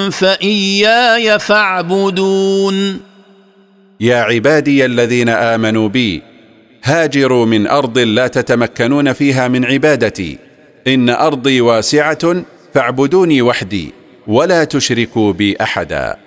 فإياي 0.10 1.40
فاعبدون. 1.40 3.00
يا 4.00 4.16
عبادي 4.16 4.86
الذين 4.86 5.30
آمنوا 5.30 5.90
بي 5.90 6.22
هاجروا 6.84 7.46
من 7.46 7.68
أرض 7.68 7.98
لا 7.98 8.28
تتمكنون 8.28 9.14
فيها 9.14 9.48
من 9.48 9.66
عبادتي. 9.66 10.38
إن 10.88 11.10
أرضي 11.10 11.62
واسعة 11.62 12.44
فاعبدوني 12.74 13.42
وحدي 13.42 13.94
ولا 14.28 14.64
تشركوا 14.64 15.34
بي 15.34 15.56
أحدا. 15.62 16.18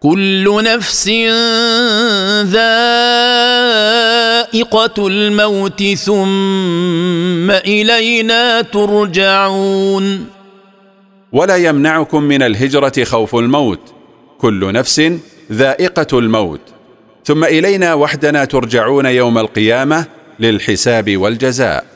كل 0.00 0.64
نفس 0.64 1.08
ذائقة 2.52 2.66
الموت 5.06 5.82
ثم 5.82 7.50
إلينا 7.50 8.62
ترجعون. 8.62 10.26
ولا 11.32 11.56
يمنعكم 11.56 12.22
من 12.22 12.42
الهجرة 12.42 13.04
خوف 13.04 13.36
الموت. 13.36 13.80
كل 14.38 14.72
نفس 14.72 15.02
ذائقة 15.52 16.18
الموت. 16.18 16.60
ثم 17.24 17.44
إلينا 17.44 17.94
وحدنا 17.94 18.44
ترجعون 18.44 19.06
يوم 19.06 19.38
القيامة 19.38 20.04
للحساب 20.40 21.16
والجزاء. 21.16 21.95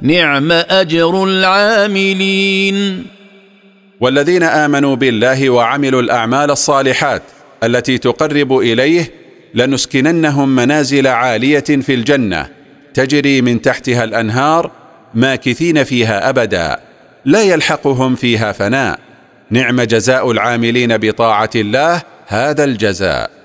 نعم 0.00 0.52
أجر 0.52 1.24
العاملين. 1.24 3.06
والذين 4.00 4.42
آمنوا 4.42 4.96
بالله 4.96 5.50
وعملوا 5.50 6.02
الأعمال 6.02 6.50
الصالحات 6.50 7.22
التي 7.64 7.98
تقرب 7.98 8.58
إليه 8.58 9.12
لنسكننهم 9.54 10.56
منازل 10.56 11.06
عالية 11.06 11.60
في 11.60 11.94
الجنة 11.94 12.48
تجري 12.94 13.42
من 13.42 13.62
تحتها 13.62 14.04
الأنهار 14.04 14.70
ماكثين 15.14 15.84
فيها 15.84 16.28
أبدا 16.28 16.80
لا 17.24 17.42
يلحقهم 17.42 18.14
فيها 18.14 18.52
فناء. 18.52 18.98
نعم 19.50 19.80
جزاء 19.80 20.30
العاملين 20.30 20.96
بطاعة 20.96 21.50
الله 21.54 22.02
هذا 22.26 22.64
الجزاء. 22.64 23.37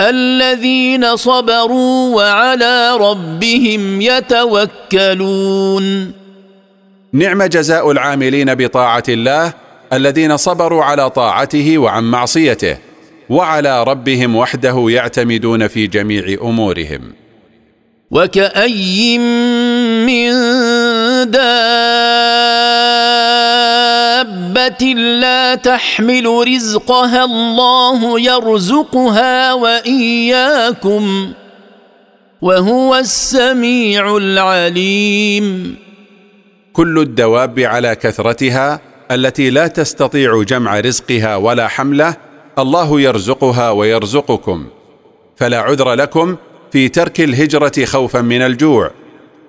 الذين 0.00 1.16
صبروا 1.16 2.16
وعلى 2.16 2.96
ربهم 2.96 4.00
يتوكلون. 4.00 5.84
نعم 7.12 7.42
جزاء 7.42 7.90
العاملين 7.90 8.54
بطاعة 8.54 9.02
الله 9.08 9.52
الذين 9.92 10.36
صبروا 10.36 10.84
على 10.84 11.10
طاعته 11.10 11.78
وعن 11.78 12.04
معصيته 12.04 12.76
وعلى 13.28 13.84
ربهم 13.84 14.36
وحده 14.36 14.86
يعتمدون 14.88 15.68
في 15.68 15.86
جميع 15.86 16.38
أمورهم. 16.42 17.00
وكأي 18.10 19.18
من 19.18 20.30
دابة 21.30 23.17
لا 24.94 25.54
تحمل 25.54 26.26
رزقها 26.26 27.24
الله 27.24 28.20
يرزقها 28.20 29.52
وإياكم 29.52 31.32
وهو 32.42 32.96
السميع 32.96 34.16
العليم 34.16 35.76
كل 36.72 36.98
الدواب 36.98 37.60
على 37.60 37.94
كثرتها 37.94 38.80
التي 39.10 39.50
لا 39.50 39.66
تستطيع 39.66 40.42
جمع 40.42 40.80
رزقها 40.80 41.36
ولا 41.36 41.68
حمله 41.68 42.14
الله 42.58 43.00
يرزقها 43.00 43.70
ويرزقكم. 43.70 44.66
فلا 45.36 45.58
عذر 45.58 45.94
لكم 45.94 46.36
في 46.72 46.88
ترك 46.88 47.20
الهجرة 47.20 47.84
خوفا 47.84 48.20
من 48.20 48.42
الجوع. 48.42 48.90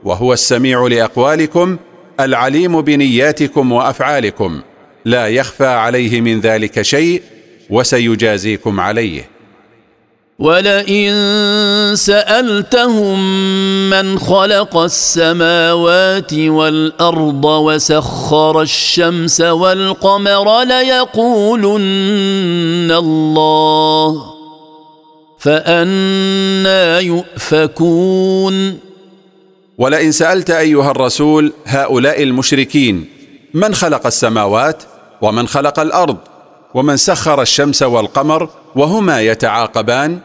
وهو 0.03 0.33
السميع 0.33 0.87
لأقوالكم 0.87 1.77
العليم 2.19 2.81
بنياتكم 2.81 3.71
وأفعالكم. 3.71 4.61
لا 5.05 5.27
يخفى 5.27 5.65
عليه 5.65 6.21
من 6.21 6.39
ذلك 6.39 6.81
شيء 6.81 7.21
وسيجازيكم 7.69 8.79
عليه. 8.79 9.29
ولئن 10.39 11.11
سألتهم 11.95 13.19
من 13.89 14.19
خلق 14.19 14.77
السماوات 14.77 16.33
والأرض 16.33 17.45
وسخر 17.45 18.61
الشمس 18.61 19.41
والقمر 19.41 20.63
ليقولن 20.63 21.81
الله 22.91 24.23
فأنا 25.39 26.99
يؤفكون. 26.99 28.79
ولئن 29.77 30.11
سألت 30.11 30.49
أيها 30.49 30.91
الرسول 30.91 31.53
هؤلاء 31.65 32.23
المشركين 32.23 33.05
من 33.53 33.75
خلق 33.75 34.05
السماوات 34.05 34.83
ومن 35.21 35.47
خلق 35.47 35.79
الأرض 35.79 36.17
ومن 36.73 36.97
سخر 36.97 37.41
الشمس 37.41 37.83
والقمر 37.83 38.49
وهما 38.75 39.21
يتعاقبان 39.21 40.19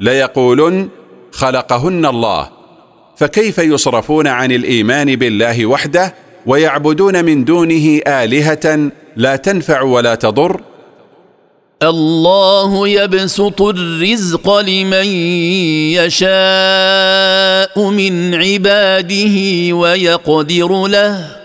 ليقولن 0.00 0.88
خلقهن 1.32 2.06
الله. 2.06 2.48
فكيف 3.16 3.58
يصرفون 3.58 4.26
عن 4.26 4.52
الإيمان 4.52 5.16
بالله 5.16 5.66
وحده 5.66 6.14
ويعبدون 6.46 7.24
من 7.24 7.44
دونه 7.44 8.00
آلهة 8.06 8.90
لا 9.16 9.36
تنفع 9.36 9.82
ولا 9.82 10.14
تضر؟ 10.14 10.60
الله 11.82 12.88
يبسط 12.88 13.62
الرزق 13.62 14.58
لمن 14.58 15.06
يشاء 15.96 17.90
من 17.90 18.34
عباده 18.34 19.36
ويقدر 19.76 20.86
له. 20.86 21.39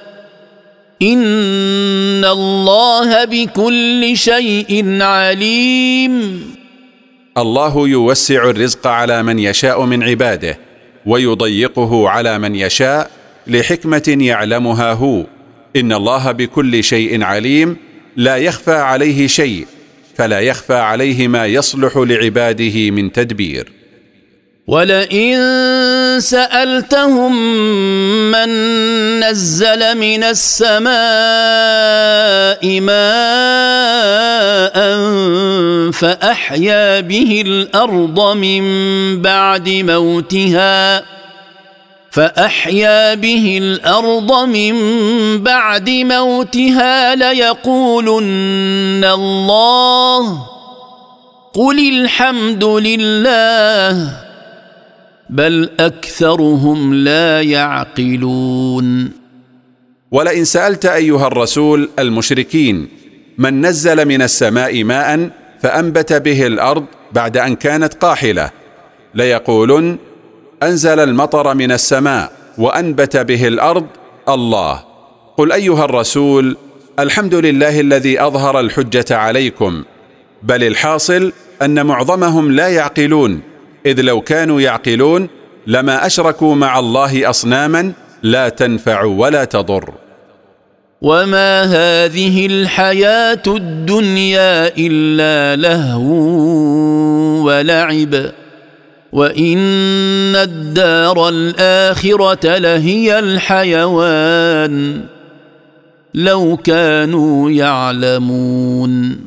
ان 1.02 2.26
الله 2.26 3.26
بكل 3.26 4.12
شيء 4.18 5.02
عليم. 5.02 6.42
الله 7.38 7.88
يوسع 7.88 8.50
الرزق 8.50 8.88
على 8.88 9.24
من 9.24 9.40
يشاء 9.40 9.86
من 9.86 10.04
عباده 10.04 10.58
ويضيقه 11.06 12.10
على 12.10 12.40
من 12.40 12.56
يشاء 12.56 13.12
لحكمة 13.48 14.18
يعلمها 14.20 14.94
هو. 14.94 15.26
إن 15.76 15.94
الله 15.94 16.32
بكل 16.32 16.84
شيء 16.84 17.24
عليم 17.24 17.78
لا 18.16 18.38
يخفى 18.38 18.76
عليه 18.76 19.28
شيء 19.28 19.68
فلا 20.16 20.40
يخفى 20.40 20.74
عليه 20.74 21.28
ما 21.28 21.46
يصلح 21.46 21.98
لعباده 21.98 22.92
من 22.92 23.12
تدبير. 23.12 23.72
ولئن 24.68 25.38
سألتهم 26.20 27.36
من 28.32 28.50
نزل 29.20 29.98
من 29.98 30.24
السماء 30.24 30.90
ماء 32.82 34.76
فأحيا 35.92 37.00
به 37.00 37.44
الأرض 37.46 38.36
من 38.38 38.64
بعد 39.22 39.70
موتها 39.70 41.04
فأحيا 42.12 43.14
به 43.14 43.58
الأرض 43.62 44.44
من 44.48 44.74
بعد 45.44 45.90
موتها 45.90 47.16
ليقولن 47.16 49.06
الله 49.06 50.48
قل 51.54 51.90
الحمد 51.90 52.64
لله 52.64 54.25
بل 55.30 55.70
أكثرهم 55.80 56.94
لا 56.94 57.42
يعقلون. 57.42 59.12
ولئن 60.12 60.46
سألت 60.46 60.86
أيها 60.86 61.28
الرسول 61.28 61.90
المشركين 62.00 62.88
من 63.38 63.66
نزل 63.66 64.06
من 64.06 64.22
السماء 64.22 64.84
ماء 64.84 65.30
فأنبت 65.62 66.14
به 66.14 66.48
الأرض 66.48 66.86
بعد 67.12 67.38
أن 67.38 67.56
كانت 67.56 67.94
قاحلة 67.94 68.52
ليقولن 69.14 69.98
أنزل 70.64 71.00
المطر 71.00 71.54
من 71.54 71.72
السماء 71.72 72.32
وأنبت 72.58 73.18
به 73.18 73.48
الأرض 73.48 73.86
الله. 74.30 74.84
قل 75.38 75.52
أيها 75.52 75.86
الرسول 75.86 76.58
الحمد 77.00 77.36
لله 77.36 77.80
الذي 77.80 78.22
أظهر 78.22 78.60
الحجة 78.60 79.18
عليكم 79.18 79.84
بل 80.44 80.64
الحاصل 80.64 81.32
أن 81.62 81.86
معظمهم 81.86 82.52
لا 82.52 82.68
يعقلون. 82.68 83.55
إذ 83.86 84.02
لو 84.02 84.22
كانوا 84.22 84.62
يعقلون 84.62 85.30
لما 85.68 86.06
أشركوا 86.06 86.56
مع 86.56 86.80
الله 86.80 87.30
أصناما 87.30 87.92
لا 88.24 88.50
تنفع 88.50 89.04
ولا 89.04 89.46
تضر. 89.46 89.94
وما 91.02 91.64
هذه 91.64 92.46
الحياة 92.46 93.44
الدنيا 93.48 94.78
الا 94.78 95.62
لهو 95.62 96.16
ولعب 97.46 98.32
وان 99.12 100.36
الدار 100.36 101.30
الاخره 101.30 102.58
لهي 102.58 103.20
الحيوان 103.20 105.02
لو 106.14 106.58
كانوا 106.58 107.52
يعلمون. 107.52 109.18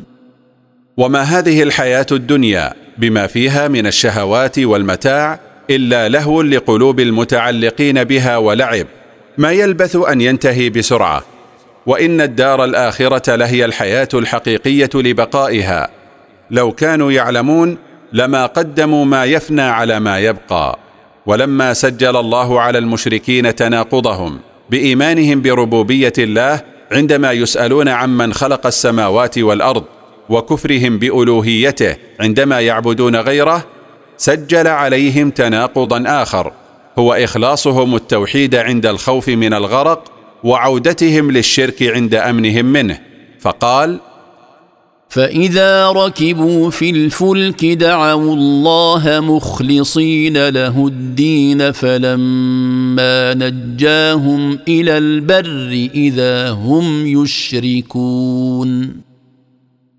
وما 0.97 1.23
هذه 1.23 1.63
الحياة 1.63 2.07
الدنيا 2.13 2.88
بما 2.99 3.27
فيها 3.27 3.69
من 3.69 3.87
الشهوات 3.87 4.59
والمتاع 4.59 5.41
إلا 5.71 6.09
لهو 6.09 6.43
لقلوب 6.43 7.01
المتعلقين 7.01 8.05
بها 8.05 8.37
ولعب 8.37 8.87
ما 9.39 9.53
يلبث 9.53 9.97
أن 9.97 10.21
ينتهي 10.21 10.71
بسرعة. 10.71 11.23
وإن 11.87 12.21
الدار 12.21 12.65
الآخرة 12.65 13.35
لهي 13.35 13.65
الحياة 13.65 14.09
الحقيقية 14.15 14.91
لبقائها. 14.95 15.89
لو 16.51 16.73
كانوا 16.73 17.13
يعلمون 17.13 17.79
لما 18.13 18.47
قدموا 18.47 19.05
ما 19.05 19.25
يفنى 19.25 19.63
على 19.63 20.01
ما 20.01 20.19
يبقى. 20.19 20.79
ولما 21.27 21.75
سجل 21.75 22.17
الله 22.17 22.61
على 22.61 22.79
المشركين 22.79 23.55
تناقضهم 23.55 24.41
بإيمانهم 24.71 25.43
بربوبية 25.43 26.13
الله 26.19 26.61
عندما 26.93 27.33
يسألون 27.33 27.89
عمن 27.89 28.33
خلق 28.33 28.67
السماوات 28.67 29.39
والأرض 29.39 29.85
وكفرهم 30.29 30.99
بألوهيته 30.99 31.97
عندما 32.21 32.61
يعبدون 32.61 33.17
غيره 33.17 33.65
سجل 34.17 34.67
عليهم 34.67 35.31
تناقضا 35.31 36.23
آخر. 36.23 36.53
هو 36.99 37.15
إخلاصهم 37.15 37.95
التوحيد 37.95 38.55
عند 38.55 38.87
الخوف 38.87 39.29
من 39.29 39.55
الغرق 39.55 40.13
وعودتهم 40.45 41.31
للشرك 41.31 41.83
عند 41.83 42.15
أمنهم 42.15 42.67
منه. 42.67 42.99
فقال 43.41 44.01
فإذا 45.09 45.91
ركبوا 45.91 46.71
في 46.71 46.91
الفلك 46.91 47.65
دعوا 47.65 48.35
الله 48.35 49.21
مخلصين 49.21 50.49
له 50.49 50.87
الدين 50.87 51.73
فلما 51.73 53.35
نجاهم 53.35 54.59
إلى 54.69 54.99
البر 54.99 55.89
إذا 55.95 56.51
هم 56.51 57.07
يشركون. 57.23 59.08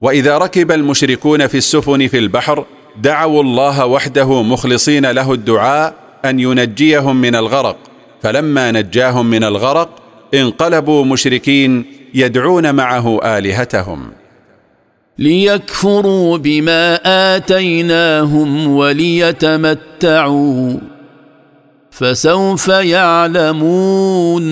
وإذا 0.02 0.38
ركب 0.38 0.72
المشركون 0.72 1.47
في 1.47 1.58
السفن 1.58 2.08
في 2.08 2.18
البحر 2.18 2.66
دعوا 3.02 3.43
الله 3.43 3.86
وحده 3.86 4.43
مخلصين 4.43 5.12
له 5.12 5.34
الدعاء 5.34 5.93
أن 6.26 6.39
ينجيهم 6.39 7.22
من 7.22 7.36
الغرق. 7.36 7.78
فلما 8.22 8.72
نجاهم 8.72 9.26
من 9.26 9.43
الغرق 9.43 9.89
انقلبوا 10.34 11.06
مشركين 11.06 11.86
يدعون 12.14 12.76
معه 12.76 13.38
آلهتهم. 13.38 14.12
ليكفروا 15.18 16.38
بما 16.38 17.00
آتيناهم 17.36 18.68
وليتمتعوا 18.68 20.74
فسوف 21.91 22.68
يعلمون. 22.68 24.45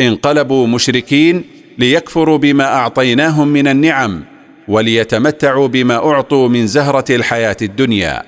انقلبوا 0.00 0.66
مشركين 0.66 1.44
ليكفروا 1.78 2.38
بما 2.38 2.64
أعطيناهم 2.64 3.48
من 3.48 3.68
النعم 3.68 4.24
وليتمتعوا 4.68 5.68
بما 5.68 5.94
أعطوا 5.94 6.48
من 6.48 6.66
زهرة 6.66 7.04
الحياة 7.10 7.56
الدنيا. 7.62 8.22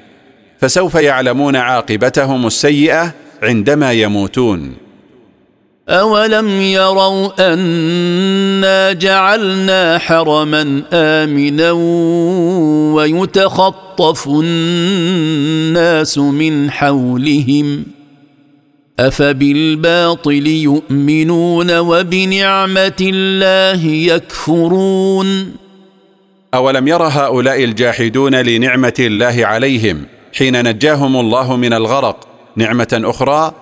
فسوف 0.61 0.95
يعلمون 0.95 1.57
عاقبتهم 1.57 2.47
السيئة 2.47 3.15
عندما 3.43 3.93
يموتون. 3.93 4.75
أولم 5.89 6.49
يروا 6.61 7.53
أنا 7.55 8.93
جعلنا 8.93 9.99
حرما 9.99 10.83
آمنا 10.93 11.73
ويتخطف 12.95 14.29
الناس 14.29 16.19
من 16.19 16.71
حولهم 16.71 17.85
أفبالباطل 19.01 20.47
يؤمنون 20.47 21.79
وبنعمة 21.79 22.97
الله 23.01 23.85
يكفرون 23.87 25.57
أولم 26.55 26.89
ير 26.89 27.03
هؤلاء 27.03 27.65
الجاحدون 27.65 28.35
لنعمة 28.35 28.95
الله 29.01 29.47
عليهم 29.47 30.07
حين 30.39 30.69
نجاهم 30.69 31.17
الله 31.17 31.57
من 31.57 31.73
الغرق 31.73 32.29
نعمة 32.57 33.01
أخرى 33.05 33.53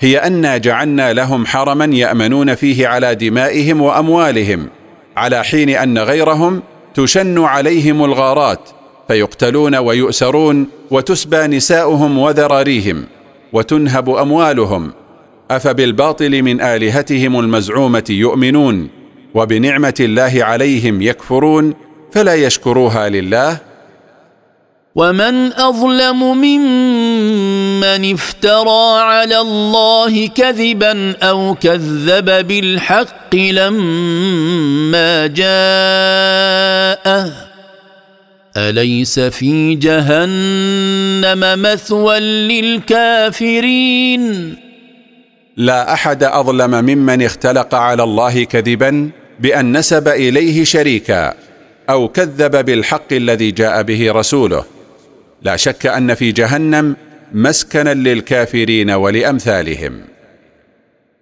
هي 0.00 0.18
أنا 0.18 0.56
جعلنا 0.56 1.12
لهم 1.12 1.46
حرما 1.46 1.84
يأمنون 1.84 2.54
فيه 2.54 2.88
على 2.88 3.14
دمائهم 3.14 3.80
وأموالهم 3.80 4.68
على 5.16 5.44
حين 5.44 5.70
أن 5.70 5.98
غيرهم 5.98 6.62
تشن 6.94 7.44
عليهم 7.44 8.04
الغارات 8.04 8.70
فيقتلون 9.08 9.74
ويؤسرون 9.76 10.66
وتسبى 10.90 11.46
نساؤهم 11.46 12.18
وذراريهم 12.18 13.04
وتنهب 13.56 14.10
أموالهم. 14.10 14.92
أفبالباطل 15.50 16.42
من 16.42 16.60
آلهتهم 16.60 17.40
المزعومة 17.40 18.04
يؤمنون 18.10 18.88
وبنعمة 19.34 19.94
الله 20.00 20.44
عليهم 20.44 21.02
يكفرون 21.02 21.74
فلا 22.12 22.34
يشكروها 22.34 23.08
لله. 23.08 23.58
ومن 24.94 25.52
أظلم 25.52 26.36
ممن 26.36 28.12
افترى 28.12 29.00
على 29.00 29.38
الله 29.40 30.26
كذبا 30.28 31.16
أو 31.22 31.54
كذب 31.54 32.46
بالحق 32.46 33.34
لما 33.34 35.26
جاءه 35.26 35.56
أليس 38.56 39.20
في 39.20 39.74
جهنم 39.74 41.62
مثوى 41.62 42.20
للكافرين؟ 42.20 44.22
لا 45.56 45.92
أحد 45.92 46.24
أظلم 46.24 46.70
ممن 46.70 47.22
اختلق 47.22 47.74
على 47.74 48.02
الله 48.02 48.44
كذبا 48.44 49.10
بأن 49.40 49.76
نسب 49.76 50.08
إليه 50.08 50.64
شريكا 50.64 51.34
أو 51.90 52.08
كذب 52.08 52.64
بالحق 52.64 53.12
الذي 53.12 53.50
جاء 53.50 53.82
به 53.82 54.12
رسوله. 54.12 54.64
لا 55.42 55.56
شك 55.56 55.86
أن 55.86 56.14
في 56.14 56.32
جهنم 56.32 56.96
مسكنا 57.32 57.94
للكافرين 57.94 58.90
ولأمثالهم. 58.90 60.00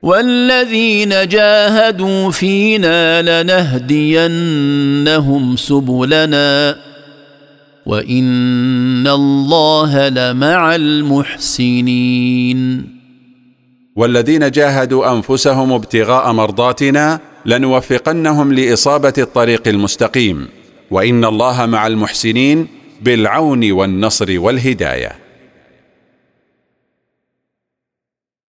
والذين 0.02 1.28
جاهدوا 1.28 2.30
فينا 2.30 3.42
لنهدينهم 3.42 4.76
سبلنا. 5.56 6.76
وان 7.86 9.06
الله 9.06 10.08
لمع 10.08 10.74
المحسنين 10.74 12.58
والذين 13.96 14.50
جاهدوا 14.50 15.12
أنفسهم 15.12 15.72
ابتغاء 15.72 16.32
مرضاتنا 16.32 17.20
لنوفقنهم 17.46 18.52
لإصابة 18.52 19.12
الطريق 19.18 19.68
المستقيم. 19.68 20.48
وإن 20.90 21.24
الله 21.24 21.66
مع 21.66 21.86
المحسنين 21.86 22.66
بالعون 23.02 23.72
والنصر 23.72 24.40
والهداية. 24.40 25.23